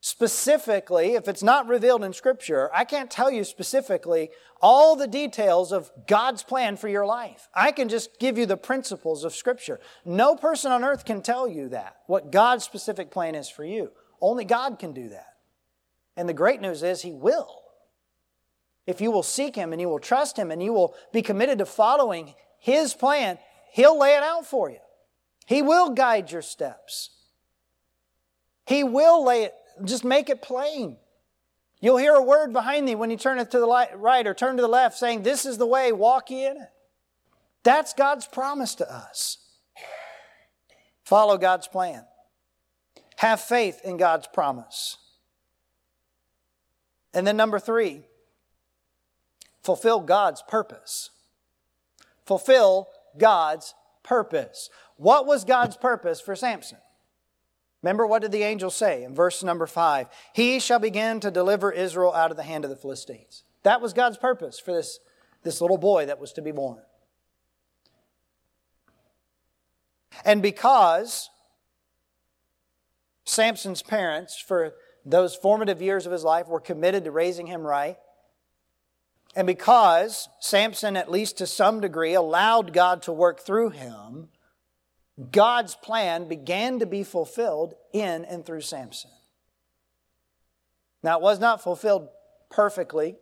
specifically, 0.00 1.14
if 1.14 1.26
it's 1.26 1.42
not 1.42 1.66
revealed 1.66 2.04
in 2.04 2.12
Scripture, 2.12 2.70
I 2.72 2.84
can't 2.84 3.10
tell 3.10 3.28
you 3.28 3.42
specifically 3.42 4.30
all 4.62 4.94
the 4.94 5.08
details 5.08 5.72
of 5.72 5.90
God's 6.06 6.44
plan 6.44 6.76
for 6.76 6.86
your 6.86 7.06
life. 7.06 7.48
I 7.52 7.72
can 7.72 7.88
just 7.88 8.20
give 8.20 8.38
you 8.38 8.46
the 8.46 8.56
principles 8.56 9.24
of 9.24 9.34
Scripture. 9.34 9.80
No 10.04 10.36
person 10.36 10.70
on 10.70 10.84
earth 10.84 11.04
can 11.04 11.22
tell 11.22 11.48
you 11.48 11.70
that, 11.70 11.96
what 12.06 12.30
God's 12.30 12.62
specific 12.62 13.10
plan 13.10 13.34
is 13.34 13.48
for 13.48 13.64
you. 13.64 13.90
Only 14.20 14.44
God 14.44 14.78
can 14.78 14.92
do 14.92 15.10
that. 15.10 15.34
And 16.16 16.28
the 16.28 16.34
great 16.34 16.60
news 16.60 16.82
is, 16.82 17.02
He 17.02 17.12
will. 17.12 17.62
If 18.86 19.00
you 19.00 19.10
will 19.10 19.22
seek 19.22 19.56
Him 19.56 19.72
and 19.72 19.80
you 19.80 19.88
will 19.88 19.98
trust 19.98 20.38
Him 20.38 20.50
and 20.50 20.62
you 20.62 20.72
will 20.72 20.94
be 21.12 21.22
committed 21.22 21.58
to 21.58 21.66
following 21.66 22.34
His 22.58 22.94
plan, 22.94 23.38
He'll 23.72 23.98
lay 23.98 24.16
it 24.16 24.22
out 24.22 24.46
for 24.46 24.70
you. 24.70 24.78
He 25.46 25.62
will 25.62 25.90
guide 25.90 26.32
your 26.32 26.42
steps. 26.42 27.10
He 28.66 28.82
will 28.82 29.24
lay 29.24 29.44
it 29.44 29.54
just 29.84 30.04
make 30.04 30.30
it 30.30 30.42
plain. 30.42 30.96
You'll 31.80 31.98
hear 31.98 32.14
a 32.14 32.22
word 32.22 32.52
behind 32.52 32.88
thee 32.88 32.94
when 32.94 33.10
you 33.10 33.16
turn 33.16 33.38
it 33.38 33.50
to 33.50 33.60
the 33.60 33.88
right 33.94 34.26
or 34.26 34.34
turn 34.34 34.56
to 34.56 34.62
the 34.62 34.68
left 34.68 34.96
saying, 34.96 35.22
This 35.22 35.44
is 35.44 35.58
the 35.58 35.66
way, 35.66 35.92
walk 35.92 36.30
ye 36.30 36.46
in 36.46 36.56
it. 36.56 36.68
That's 37.62 37.92
God's 37.92 38.26
promise 38.26 38.74
to 38.76 38.90
us. 38.90 39.38
Follow 41.04 41.36
God's 41.36 41.68
plan. 41.68 42.04
Have 43.16 43.40
faith 43.40 43.80
in 43.82 43.96
God's 43.96 44.26
promise. 44.26 44.98
And 47.14 47.26
then, 47.26 47.36
number 47.36 47.58
three, 47.58 48.02
fulfill 49.62 50.00
God's 50.00 50.42
purpose. 50.42 51.10
Fulfill 52.26 52.88
God's 53.16 53.74
purpose. 54.02 54.68
What 54.96 55.26
was 55.26 55.44
God's 55.44 55.76
purpose 55.76 56.20
for 56.20 56.36
Samson? 56.36 56.78
Remember, 57.82 58.06
what 58.06 58.22
did 58.22 58.32
the 58.32 58.42
angel 58.42 58.70
say 58.70 59.04
in 59.04 59.14
verse 59.14 59.42
number 59.42 59.66
five? 59.66 60.08
He 60.34 60.58
shall 60.58 60.78
begin 60.78 61.20
to 61.20 61.30
deliver 61.30 61.70
Israel 61.70 62.12
out 62.12 62.30
of 62.30 62.36
the 62.36 62.42
hand 62.42 62.64
of 62.64 62.70
the 62.70 62.76
Philistines. 62.76 63.44
That 63.62 63.80
was 63.80 63.92
God's 63.92 64.16
purpose 64.16 64.58
for 64.58 64.72
this, 64.72 64.98
this 65.42 65.60
little 65.60 65.78
boy 65.78 66.06
that 66.06 66.20
was 66.20 66.32
to 66.34 66.42
be 66.42 66.52
born. 66.52 66.78
And 70.24 70.42
because 70.42 71.30
Samson's 73.26 73.82
parents, 73.82 74.38
for 74.38 74.74
those 75.04 75.36
formative 75.36 75.82
years 75.82 76.06
of 76.06 76.12
his 76.12 76.24
life, 76.24 76.48
were 76.48 76.60
committed 76.60 77.04
to 77.04 77.10
raising 77.10 77.46
him 77.46 77.62
right, 77.62 77.98
and 79.36 79.46
because 79.46 80.30
Samson, 80.40 80.96
at 80.96 81.10
least 81.10 81.36
to 81.38 81.46
some 81.46 81.80
degree, 81.80 82.14
allowed 82.14 82.72
God 82.72 83.02
to 83.02 83.12
work 83.12 83.40
through 83.40 83.70
him, 83.70 84.28
God's 85.30 85.74
plan 85.74 86.26
began 86.26 86.78
to 86.78 86.86
be 86.86 87.04
fulfilled 87.04 87.74
in 87.92 88.24
and 88.24 88.46
through 88.46 88.62
Samson. 88.62 89.10
Now, 91.02 91.18
it 91.18 91.22
was 91.22 91.38
not 91.38 91.62
fulfilled 91.62 92.08
perfectly 92.50 93.16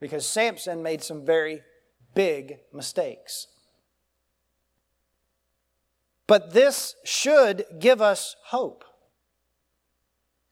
because 0.00 0.26
Samson 0.26 0.82
made 0.82 1.02
some 1.02 1.26
very 1.26 1.62
big 2.14 2.60
mistakes. 2.72 3.46
But 6.26 6.52
this 6.52 6.96
should 7.04 7.64
give 7.78 8.00
us 8.00 8.36
hope. 8.46 8.84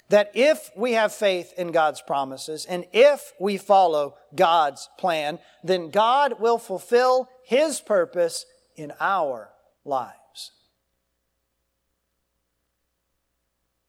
That 0.08 0.30
if 0.34 0.70
we 0.76 0.92
have 0.92 1.12
faith 1.12 1.52
in 1.56 1.72
God's 1.72 2.00
promises 2.00 2.64
and 2.64 2.84
if 2.92 3.32
we 3.40 3.56
follow 3.56 4.16
God's 4.34 4.88
plan, 4.98 5.38
then 5.64 5.90
God 5.90 6.40
will 6.40 6.58
fulfill 6.58 7.28
His 7.44 7.80
purpose 7.80 8.46
in 8.76 8.92
our 9.00 9.50
lives. 9.84 10.52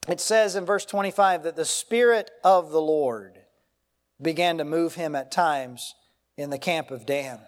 It 0.08 0.22
says 0.22 0.56
in 0.56 0.66
verse 0.66 0.86
25 0.86 1.44
that 1.44 1.56
the 1.56 1.66
Spirit 1.66 2.32
of 2.44 2.72
the 2.72 2.82
Lord 2.82 3.40
began 4.22 4.58
to 4.58 4.64
move 4.64 4.96
him 4.96 5.16
at 5.16 5.32
times 5.32 5.96
in 6.38 6.50
the 6.50 6.58
camp 6.58 6.92
of 6.92 7.06
Dan. 7.06 7.40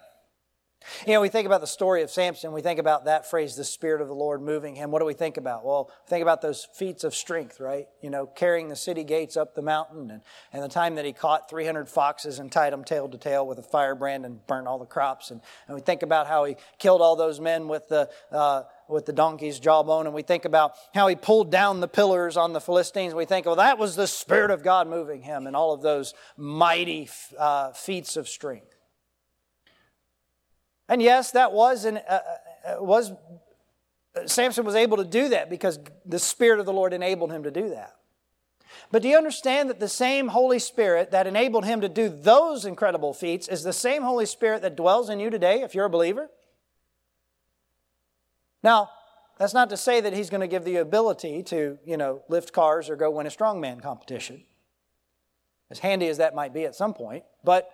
You 1.06 1.12
know, 1.12 1.20
we 1.20 1.28
think 1.28 1.46
about 1.46 1.60
the 1.60 1.66
story 1.66 2.02
of 2.02 2.10
Samson, 2.10 2.52
we 2.52 2.62
think 2.62 2.78
about 2.78 3.04
that 3.04 3.28
phrase, 3.28 3.54
the 3.54 3.64
Spirit 3.64 4.00
of 4.00 4.08
the 4.08 4.14
Lord 4.14 4.40
moving 4.40 4.74
him. 4.74 4.90
What 4.90 5.00
do 5.00 5.04
we 5.04 5.14
think 5.14 5.36
about? 5.36 5.64
Well, 5.64 5.90
think 6.06 6.22
about 6.22 6.40
those 6.40 6.66
feats 6.74 7.04
of 7.04 7.14
strength, 7.14 7.60
right? 7.60 7.86
You 8.00 8.08
know, 8.08 8.26
carrying 8.26 8.68
the 8.68 8.76
city 8.76 9.04
gates 9.04 9.36
up 9.36 9.54
the 9.54 9.62
mountain 9.62 10.10
and, 10.10 10.22
and 10.52 10.62
the 10.62 10.68
time 10.68 10.94
that 10.94 11.04
he 11.04 11.12
caught 11.12 11.50
300 11.50 11.88
foxes 11.88 12.38
and 12.38 12.50
tied 12.50 12.72
them 12.72 12.84
tail 12.84 13.08
to 13.08 13.18
tail 13.18 13.46
with 13.46 13.58
a 13.58 13.62
firebrand 13.62 14.24
and 14.24 14.46
burnt 14.46 14.66
all 14.66 14.78
the 14.78 14.86
crops. 14.86 15.30
And, 15.30 15.42
and 15.68 15.74
we 15.74 15.82
think 15.82 16.02
about 16.02 16.26
how 16.26 16.44
he 16.44 16.56
killed 16.78 17.02
all 17.02 17.14
those 17.14 17.40
men 17.40 17.68
with 17.68 17.88
the, 17.88 18.08
uh, 18.32 18.62
with 18.88 19.06
the 19.06 19.12
donkey's 19.12 19.60
jawbone, 19.60 20.06
and 20.06 20.14
we 20.14 20.22
think 20.22 20.44
about 20.44 20.74
how 20.94 21.06
he 21.08 21.14
pulled 21.14 21.50
down 21.50 21.80
the 21.80 21.88
pillars 21.88 22.36
on 22.36 22.52
the 22.52 22.60
Philistines. 22.60 23.14
We 23.14 23.24
think, 23.24 23.46
well, 23.46 23.56
that 23.56 23.78
was 23.78 23.96
the 23.96 24.06
Spirit 24.06 24.50
of 24.50 24.62
God 24.62 24.88
moving 24.88 25.22
him 25.22 25.46
and 25.46 25.54
all 25.54 25.72
of 25.72 25.82
those 25.82 26.14
mighty 26.36 27.08
uh, 27.38 27.72
feats 27.72 28.16
of 28.16 28.28
strength. 28.28 28.69
And 30.90 31.00
yes, 31.00 31.30
that 31.30 31.52
was, 31.52 31.86
an, 31.86 31.98
uh, 31.98 32.18
uh 32.68 32.82
was 32.82 33.12
Samson 34.26 34.64
was 34.64 34.74
able 34.74 34.96
to 34.96 35.04
do 35.04 35.28
that 35.28 35.48
because 35.48 35.78
the 36.04 36.18
Spirit 36.18 36.58
of 36.58 36.66
the 36.66 36.72
Lord 36.72 36.92
enabled 36.92 37.30
him 37.30 37.44
to 37.44 37.50
do 37.50 37.70
that. 37.70 37.94
But 38.90 39.02
do 39.02 39.08
you 39.08 39.16
understand 39.16 39.70
that 39.70 39.78
the 39.78 39.88
same 39.88 40.28
Holy 40.28 40.58
Spirit 40.58 41.12
that 41.12 41.28
enabled 41.28 41.64
him 41.64 41.80
to 41.80 41.88
do 41.88 42.08
those 42.08 42.64
incredible 42.64 43.14
feats 43.14 43.46
is 43.46 43.62
the 43.62 43.72
same 43.72 44.02
Holy 44.02 44.26
Spirit 44.26 44.62
that 44.62 44.76
dwells 44.76 45.08
in 45.08 45.20
you 45.20 45.30
today 45.30 45.62
if 45.62 45.76
you're 45.76 45.84
a 45.84 45.90
believer? 45.90 46.28
Now, 48.64 48.90
that's 49.38 49.54
not 49.54 49.70
to 49.70 49.76
say 49.76 50.00
that 50.00 50.12
he's 50.12 50.28
going 50.28 50.40
to 50.40 50.48
give 50.48 50.64
the 50.64 50.76
ability 50.76 51.44
to, 51.44 51.78
you 51.84 51.96
know, 51.96 52.22
lift 52.28 52.52
cars 52.52 52.90
or 52.90 52.96
go 52.96 53.10
win 53.10 53.26
a 53.26 53.30
strongman 53.30 53.80
competition, 53.80 54.42
as 55.70 55.78
handy 55.78 56.08
as 56.08 56.18
that 56.18 56.34
might 56.34 56.52
be 56.52 56.64
at 56.64 56.74
some 56.74 56.94
point. 56.94 57.24
But 57.44 57.70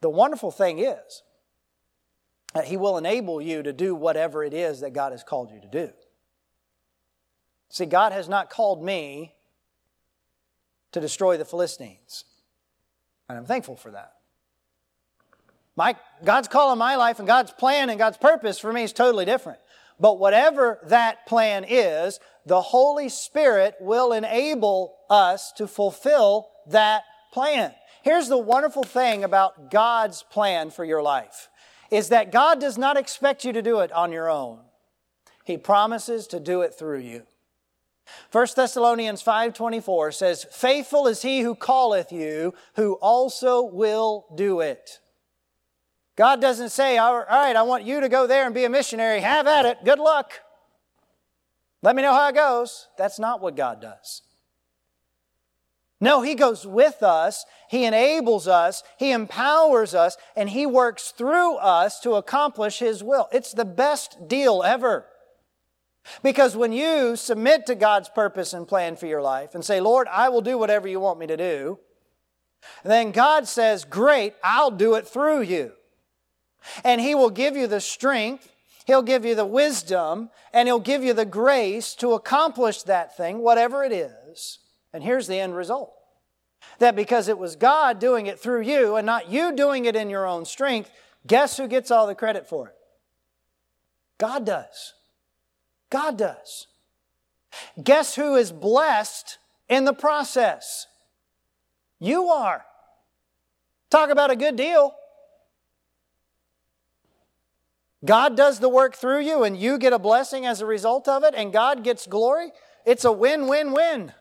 the 0.00 0.10
wonderful 0.10 0.50
thing 0.50 0.78
is 0.78 1.22
he 2.62 2.76
will 2.76 2.96
enable 2.96 3.40
you 3.40 3.62
to 3.62 3.72
do 3.72 3.94
whatever 3.94 4.44
it 4.44 4.54
is 4.54 4.80
that 4.80 4.92
God 4.92 5.12
has 5.12 5.24
called 5.24 5.50
you 5.50 5.60
to 5.60 5.66
do. 5.66 5.90
See, 7.68 7.86
God 7.86 8.12
has 8.12 8.28
not 8.28 8.50
called 8.50 8.84
me 8.84 9.34
to 10.92 11.00
destroy 11.00 11.36
the 11.36 11.44
Philistines. 11.44 12.24
And 13.28 13.36
I'm 13.36 13.46
thankful 13.46 13.74
for 13.74 13.90
that. 13.90 14.12
My, 15.76 15.96
God's 16.24 16.46
call 16.46 16.70
on 16.70 16.78
my 16.78 16.94
life 16.94 17.18
and 17.18 17.26
God's 17.26 17.50
plan 17.50 17.90
and 17.90 17.98
God's 17.98 18.16
purpose 18.16 18.60
for 18.60 18.72
me 18.72 18.84
is 18.84 18.92
totally 18.92 19.24
different. 19.24 19.58
But 19.98 20.20
whatever 20.20 20.78
that 20.84 21.26
plan 21.26 21.64
is, 21.68 22.20
the 22.46 22.60
Holy 22.60 23.08
Spirit 23.08 23.74
will 23.80 24.12
enable 24.12 24.94
us 25.10 25.52
to 25.52 25.66
fulfill 25.66 26.48
that 26.68 27.02
plan. 27.32 27.72
Here's 28.02 28.28
the 28.28 28.38
wonderful 28.38 28.84
thing 28.84 29.24
about 29.24 29.70
God's 29.70 30.22
plan 30.22 30.70
for 30.70 30.84
your 30.84 31.02
life 31.02 31.48
is 31.94 32.08
that 32.08 32.32
God 32.32 32.60
does 32.60 32.76
not 32.76 32.96
expect 32.96 33.44
you 33.44 33.52
to 33.52 33.62
do 33.62 33.80
it 33.80 33.92
on 33.92 34.12
your 34.12 34.28
own. 34.28 34.60
He 35.44 35.56
promises 35.56 36.26
to 36.28 36.40
do 36.40 36.62
it 36.62 36.74
through 36.74 37.00
you. 37.00 37.26
1 38.30 38.56
Thessalonians 38.56 39.22
5:24 39.22 40.12
says, 40.12 40.44
"Faithful 40.50 41.06
is 41.06 41.22
he 41.22 41.40
who 41.40 41.54
calleth 41.54 42.12
you, 42.12 42.54
who 42.74 42.94
also 42.94 43.62
will 43.62 44.26
do 44.34 44.60
it." 44.60 45.00
God 46.16 46.40
doesn't 46.40 46.70
say, 46.70 46.98
"All 46.98 47.18
right, 47.18 47.56
I 47.56 47.62
want 47.62 47.84
you 47.84 48.00
to 48.00 48.08
go 48.08 48.26
there 48.26 48.44
and 48.44 48.54
be 48.54 48.64
a 48.64 48.68
missionary. 48.68 49.20
Have 49.20 49.46
at 49.46 49.66
it. 49.66 49.84
Good 49.84 49.98
luck. 49.98 50.40
Let 51.82 51.96
me 51.96 52.02
know 52.02 52.12
how 52.12 52.28
it 52.28 52.34
goes." 52.34 52.88
That's 52.96 53.18
not 53.18 53.40
what 53.40 53.56
God 53.56 53.80
does. 53.80 54.22
No, 56.00 56.22
He 56.22 56.34
goes 56.34 56.66
with 56.66 57.02
us, 57.02 57.44
He 57.68 57.84
enables 57.84 58.48
us, 58.48 58.82
He 58.98 59.12
empowers 59.12 59.94
us, 59.94 60.16
and 60.36 60.50
He 60.50 60.66
works 60.66 61.12
through 61.16 61.56
us 61.56 62.00
to 62.00 62.14
accomplish 62.14 62.78
His 62.78 63.02
will. 63.02 63.28
It's 63.32 63.52
the 63.52 63.64
best 63.64 64.28
deal 64.28 64.62
ever. 64.62 65.06
Because 66.22 66.56
when 66.56 66.72
you 66.72 67.16
submit 67.16 67.66
to 67.66 67.74
God's 67.74 68.08
purpose 68.08 68.52
and 68.52 68.68
plan 68.68 68.96
for 68.96 69.06
your 69.06 69.22
life 69.22 69.54
and 69.54 69.64
say, 69.64 69.80
Lord, 69.80 70.06
I 70.10 70.28
will 70.28 70.42
do 70.42 70.58
whatever 70.58 70.86
you 70.86 71.00
want 71.00 71.18
me 71.18 71.26
to 71.26 71.36
do, 71.36 71.78
then 72.84 73.10
God 73.10 73.48
says, 73.48 73.84
Great, 73.84 74.34
I'll 74.42 74.70
do 74.70 74.94
it 74.94 75.06
through 75.06 75.42
you. 75.42 75.72
And 76.82 77.00
He 77.00 77.14
will 77.14 77.30
give 77.30 77.56
you 77.56 77.66
the 77.66 77.80
strength, 77.80 78.50
He'll 78.86 79.02
give 79.02 79.24
you 79.24 79.34
the 79.34 79.46
wisdom, 79.46 80.30
and 80.52 80.68
He'll 80.68 80.80
give 80.80 81.02
you 81.02 81.14
the 81.14 81.24
grace 81.24 81.94
to 81.96 82.12
accomplish 82.12 82.82
that 82.82 83.16
thing, 83.16 83.38
whatever 83.38 83.84
it 83.84 83.92
is. 83.92 84.58
And 84.94 85.02
here's 85.02 85.26
the 85.26 85.40
end 85.40 85.56
result 85.56 85.92
that 86.78 86.96
because 86.96 87.28
it 87.28 87.36
was 87.36 87.56
God 87.56 87.98
doing 87.98 88.26
it 88.26 88.38
through 88.38 88.62
you 88.62 88.94
and 88.94 89.04
not 89.04 89.28
you 89.28 89.54
doing 89.54 89.84
it 89.84 89.96
in 89.96 90.08
your 90.08 90.24
own 90.24 90.44
strength, 90.46 90.90
guess 91.26 91.56
who 91.56 91.68
gets 91.68 91.90
all 91.90 92.06
the 92.06 92.14
credit 92.14 92.48
for 92.48 92.68
it? 92.68 92.74
God 94.16 94.46
does. 94.46 94.94
God 95.90 96.16
does. 96.16 96.68
Guess 97.82 98.14
who 98.14 98.36
is 98.36 98.52
blessed 98.52 99.38
in 99.68 99.84
the 99.84 99.92
process? 99.92 100.86
You 101.98 102.28
are. 102.28 102.64
Talk 103.90 104.10
about 104.10 104.30
a 104.30 104.36
good 104.36 104.56
deal. 104.56 104.94
God 108.04 108.36
does 108.36 108.60
the 108.60 108.68
work 108.68 108.94
through 108.94 109.20
you 109.20 109.42
and 109.42 109.56
you 109.56 109.76
get 109.78 109.92
a 109.92 109.98
blessing 109.98 110.46
as 110.46 110.60
a 110.60 110.66
result 110.66 111.08
of 111.08 111.24
it, 111.24 111.34
and 111.36 111.52
God 111.52 111.82
gets 111.82 112.06
glory. 112.06 112.52
It's 112.86 113.04
a 113.04 113.12
win 113.12 113.48
win 113.48 113.72
win. 113.72 114.12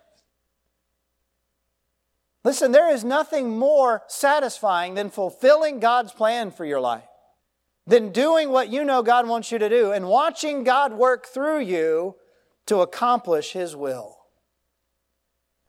Listen, 2.44 2.72
there 2.72 2.94
is 2.94 3.04
nothing 3.04 3.58
more 3.58 4.04
satisfying 4.08 4.96
than 4.96 5.10
fulfilling 5.10 5.80
God's 5.80 6.12
plan 6.12 6.52
for 6.52 6.66
your 6.66 6.82
life, 6.82 7.08
than 7.88 8.12
doing 8.12 8.50
what 8.50 8.70
you 8.70 8.84
know 8.84 9.02
God 9.02 9.28
wants 9.28 9.52
you 9.52 9.60
to 9.60 9.70
do 9.70 9.92
and 9.92 10.08
watching 10.08 10.64
God 10.64 10.94
work 10.94 11.26
through 11.26 11.62
you 11.62 12.16
to 12.66 12.80
accomplish 12.80 13.54
His 13.54 13.76
will. 13.76 14.18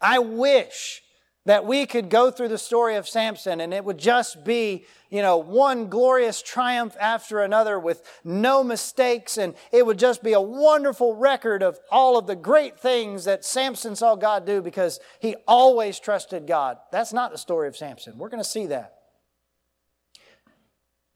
I 0.01 0.19
wish 0.19 1.03
that 1.47 1.67
we 1.67 1.85
could 1.85 2.09
go 2.09 2.31
through 2.31 2.49
the 2.49 2.59
story 2.59 2.97
of 2.97 3.07
Samson 3.07 3.61
and 3.61 3.75
it 3.75 3.85
would 3.85 3.99
just 3.99 4.45
be, 4.45 4.87
you 5.11 5.21
know, 5.21 5.37
one 5.37 5.89
glorious 5.89 6.41
triumph 6.41 6.97
after 6.99 7.43
another 7.43 7.79
with 7.79 8.03
no 8.25 8.65
mistakes 8.65 9.37
and 9.37 9.55
it 9.71 9.85
would 9.85 9.99
just 9.99 10.23
be 10.23 10.33
a 10.33 10.41
wonderful 10.41 11.15
record 11.15 11.63
of 11.63 11.79
all 11.91 12.17
of 12.17 12.27
the 12.27 12.37
great 12.37 12.81
things 12.81 13.25
that 13.25 13.45
Samson 13.45 13.95
saw 13.95 14.15
God 14.17 14.47
do 14.47 14.63
because 14.63 15.01
he 15.21 15.37
always 15.47 16.01
trusted 16.01 16.47
God. 16.47 16.79
That's 16.91 17.13
not 17.13 17.31
the 17.31 17.39
story 17.39 17.69
of 17.69 17.77
Samson. 17.77 18.17
We're 18.17 18.31
going 18.31 18.43
to 18.43 18.49
see 18.49 18.67
that. 18.67 18.95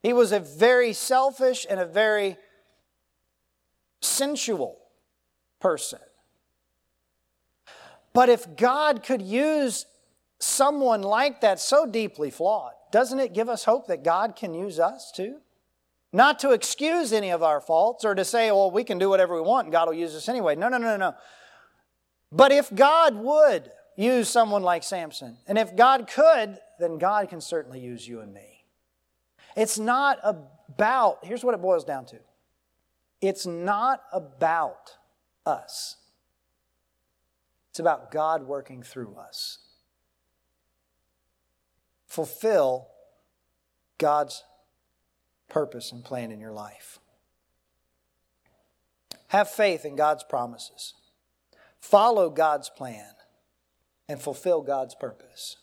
He 0.03 0.13
was 0.13 0.31
a 0.31 0.41
very 0.41 0.93
selfish 0.93 1.67
and 1.69 1.81
a 1.81 1.87
very 1.87 2.37
sensual 4.01 4.79
person. 5.59 5.99
But 8.13 8.29
if 8.29 8.57
God 8.57 9.03
could 9.03 9.23
use 9.23 9.87
someone 10.39 11.03
like 11.03 11.41
that 11.41 11.61
so 11.61 11.87
deeply 11.87 12.31
flawed, 12.31 12.73
doesn't 12.93 13.21
it 13.21 13.35
give 13.35 13.49
us 13.49 13.65
hope 13.65 13.87
that 13.89 14.05
God 14.05 14.37
can 14.37 14.55
use 14.55 14.79
us 14.79 15.13
too? 15.15 15.39
Not 16.13 16.39
to 16.41 16.53
excuse 16.53 17.13
any 17.13 17.31
of 17.31 17.43
our 17.43 17.61
faults 17.61 18.05
or 18.05 18.15
to 18.15 18.25
say, 18.25 18.51
well, 18.51 18.71
we 18.71 18.85
can 18.85 18.99
do 18.99 19.11
whatever 19.11 19.35
we 19.35 19.43
want 19.43 19.67
and 19.67 19.73
God 19.73 19.89
will 19.89 19.95
use 19.95 20.15
us 20.15 20.29
anyway. 20.29 20.55
No, 20.55 20.69
no, 20.69 20.79
no, 20.79 20.97
no. 20.97 21.15
But 22.33 22.53
if 22.53 22.75
God 22.75 23.15
would 23.17 23.71
use 23.97 24.29
someone 24.29 24.63
like 24.63 24.83
Samson, 24.83 25.37
and 25.47 25.59
if 25.59 25.75
God 25.77 26.09
could, 26.09 26.59
then 26.79 26.99
God 26.99 27.29
can 27.29 27.41
certainly 27.41 27.81
use 27.81 28.07
you 28.07 28.21
and 28.21 28.33
me. 28.33 28.65
It's 29.57 29.79
not 29.79 30.19
about, 30.23 31.25
here's 31.25 31.45
what 31.45 31.55
it 31.55 31.61
boils 31.61 31.85
down 31.85 32.07
to 32.07 32.19
it's 33.21 33.47
not 33.47 34.03
about 34.13 34.97
us, 35.45 35.97
it's 37.71 37.81
about 37.81 38.13
God 38.13 38.45
working 38.45 38.83
through 38.83 39.17
us 39.17 39.59
fulfill 42.09 42.89
God's 43.99 44.43
purpose 45.49 45.93
and 45.93 46.05
plan 46.05 46.31
in 46.33 46.41
your 46.41 46.53
life. 46.53 46.99
Have 49.29 49.51
faith 49.51 49.85
in 49.85 49.95
God's 49.95 50.25
promises. 50.25 50.95
Follow 51.81 52.31
God's 52.31 52.71
plan 52.71 53.13
and 54.09 54.21
fulfill 54.21 54.63
God's 54.63 54.95
purpose. 54.95 55.57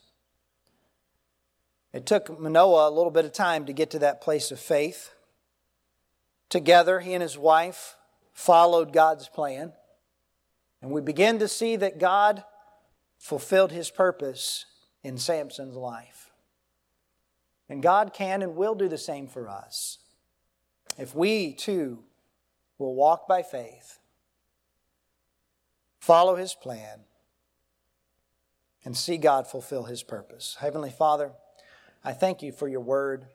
It 1.91 2.05
took 2.05 2.39
Manoah 2.39 2.89
a 2.89 2.91
little 2.91 3.11
bit 3.11 3.25
of 3.25 3.33
time 3.33 3.65
to 3.65 3.73
get 3.73 3.89
to 3.91 3.99
that 3.99 4.21
place 4.21 4.51
of 4.51 4.59
faith. 4.59 5.11
Together, 6.49 6.99
he 6.99 7.13
and 7.13 7.23
his 7.23 7.37
wife 7.37 7.95
followed 8.33 8.93
God's 8.93 9.29
plan. 9.29 9.73
And 10.81 10.91
we 10.91 11.01
begin 11.01 11.39
to 11.39 11.47
see 11.47 11.75
that 11.77 11.97
God 11.97 12.43
fulfilled 13.17 13.71
his 13.71 13.89
purpose 13.89 14.65
in 15.03 15.17
Samson's 15.17 15.75
life. 15.75 16.24
And 17.67 17.81
God 17.81 18.13
can 18.13 18.41
and 18.41 18.55
will 18.55 18.75
do 18.75 18.87
the 18.87 18.97
same 18.97 19.27
for 19.27 19.49
us. 19.49 19.97
If 20.97 21.15
we 21.15 21.53
too 21.53 22.03
will 22.77 22.95
walk 22.95 23.27
by 23.27 23.41
faith, 23.41 23.99
follow 25.99 26.35
His 26.35 26.53
plan, 26.53 27.01
and 28.83 28.95
see 28.95 29.17
God 29.17 29.47
fulfill 29.47 29.83
His 29.83 30.03
purpose. 30.03 30.57
Heavenly 30.59 30.91
Father, 30.91 31.31
I 32.03 32.13
thank 32.13 32.43
you 32.43 32.51
for 32.51 32.67
your 32.67 32.81
word. 32.81 33.25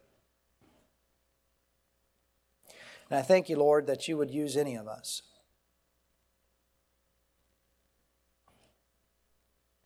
And 3.11 3.19
I 3.19 3.23
thank 3.23 3.49
you, 3.49 3.57
Lord, 3.57 3.89
that 3.89 4.07
you 4.07 4.17
would 4.17 4.31
use 4.31 4.57
any 4.57 4.77
of 4.77 4.87
us. 4.87 5.23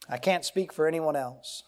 I 0.06 0.18
can't 0.18 0.44
speak 0.44 0.70
for 0.70 0.86
anyone 0.86 1.16
else. 1.16 1.62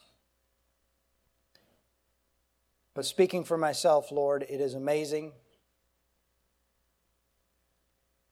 But 2.97 3.05
speaking 3.05 3.44
for 3.44 3.59
myself, 3.59 4.11
Lord, 4.11 4.47
it 4.49 4.59
is 4.59 4.72
amazing 4.72 5.32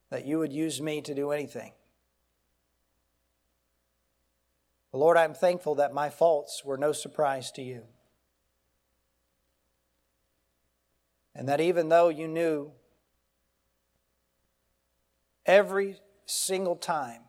that 0.09 0.25
you 0.25 0.39
would 0.39 0.55
use 0.55 0.81
me 0.81 1.03
to 1.03 1.15
do 1.15 1.33
anything. 1.33 1.73
Lord, 4.91 5.19
I'm 5.19 5.35
thankful 5.35 5.75
that 5.75 5.93
my 5.93 6.09
faults 6.09 6.65
were 6.65 6.79
no 6.79 6.93
surprise 6.93 7.53
to 7.53 7.63
you. 7.63 7.83
And 11.35 11.47
that 11.47 11.61
even 11.61 11.91
though 11.91 12.09
you 12.09 12.27
knew 12.27 12.73
every 15.45 15.99
single 16.25 16.77
time 16.77 17.21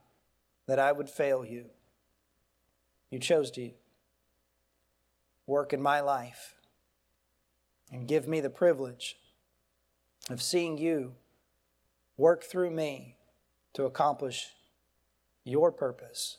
that 0.68 0.80
I 0.80 0.94
would 0.94 1.10
fail 1.10 1.44
you, 1.44 1.66
you 3.10 3.20
chose 3.20 3.52
to 3.52 3.72
work 5.46 5.74
in 5.74 5.82
my 5.82 6.00
life 6.00 6.56
and 7.92 8.08
give 8.08 8.28
me 8.28 8.40
the 8.40 8.50
privilege 8.50 9.18
of 10.30 10.42
seeing 10.42 10.78
you 10.78 11.14
work 12.18 12.44
through 12.44 12.72
me 12.72 13.16
to 13.74 13.84
accomplish 13.84 14.48
your 15.44 15.72
purpose. 15.72 16.38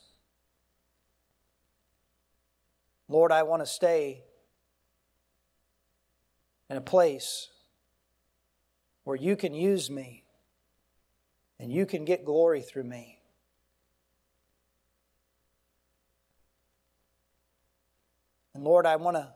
Lord, 3.07 3.31
I 3.31 3.43
want 3.43 3.61
to 3.61 3.65
stay 3.65 4.23
in 6.69 6.75
a 6.75 6.81
place 6.81 7.49
where 9.05 9.15
you 9.15 9.37
can 9.37 9.53
use 9.53 9.89
me 9.89 10.25
and 11.59 11.71
you 11.71 11.85
can 11.85 12.03
get 12.03 12.25
glory 12.25 12.61
through 12.61 12.83
me. 12.83 13.19
And 18.53 18.63
Lord, 18.63 18.85
I 18.85 18.97
want 18.97 19.15
to 19.15 19.31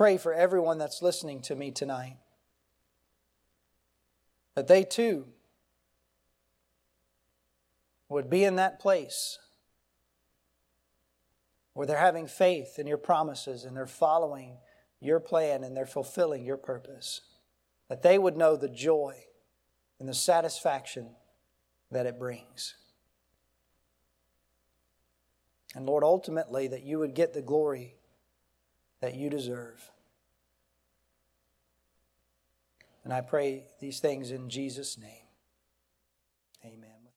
pray 0.00 0.16
for 0.16 0.32
everyone 0.32 0.78
that's 0.78 1.02
listening 1.02 1.42
to 1.42 1.54
me 1.54 1.70
tonight 1.70 2.16
that 4.54 4.66
they 4.66 4.82
too 4.82 5.26
would 8.08 8.30
be 8.30 8.42
in 8.42 8.56
that 8.56 8.80
place 8.80 9.38
where 11.74 11.86
they're 11.86 11.98
having 11.98 12.26
faith 12.26 12.78
in 12.78 12.86
your 12.86 12.96
promises 12.96 13.66
and 13.66 13.76
they're 13.76 13.86
following 13.86 14.56
your 15.00 15.20
plan 15.20 15.62
and 15.62 15.76
they're 15.76 15.84
fulfilling 15.84 16.46
your 16.46 16.56
purpose. 16.56 17.20
That 17.90 18.00
they 18.00 18.16
would 18.16 18.38
know 18.38 18.56
the 18.56 18.70
joy 18.70 19.16
and 19.98 20.08
the 20.08 20.14
satisfaction 20.14 21.10
that 21.90 22.06
it 22.06 22.18
brings. 22.18 22.74
And 25.74 25.84
Lord, 25.84 26.02
ultimately, 26.04 26.68
that 26.68 26.84
you 26.84 26.98
would 27.00 27.14
get 27.14 27.34
the 27.34 27.42
glory 27.42 27.96
that 29.00 29.14
you 29.14 29.30
deserve. 29.30 29.90
And 33.04 33.12
I 33.12 33.22
pray 33.22 33.64
these 33.80 33.98
things 34.00 34.30
in 34.30 34.50
Jesus' 34.50 34.98
name. 34.98 35.29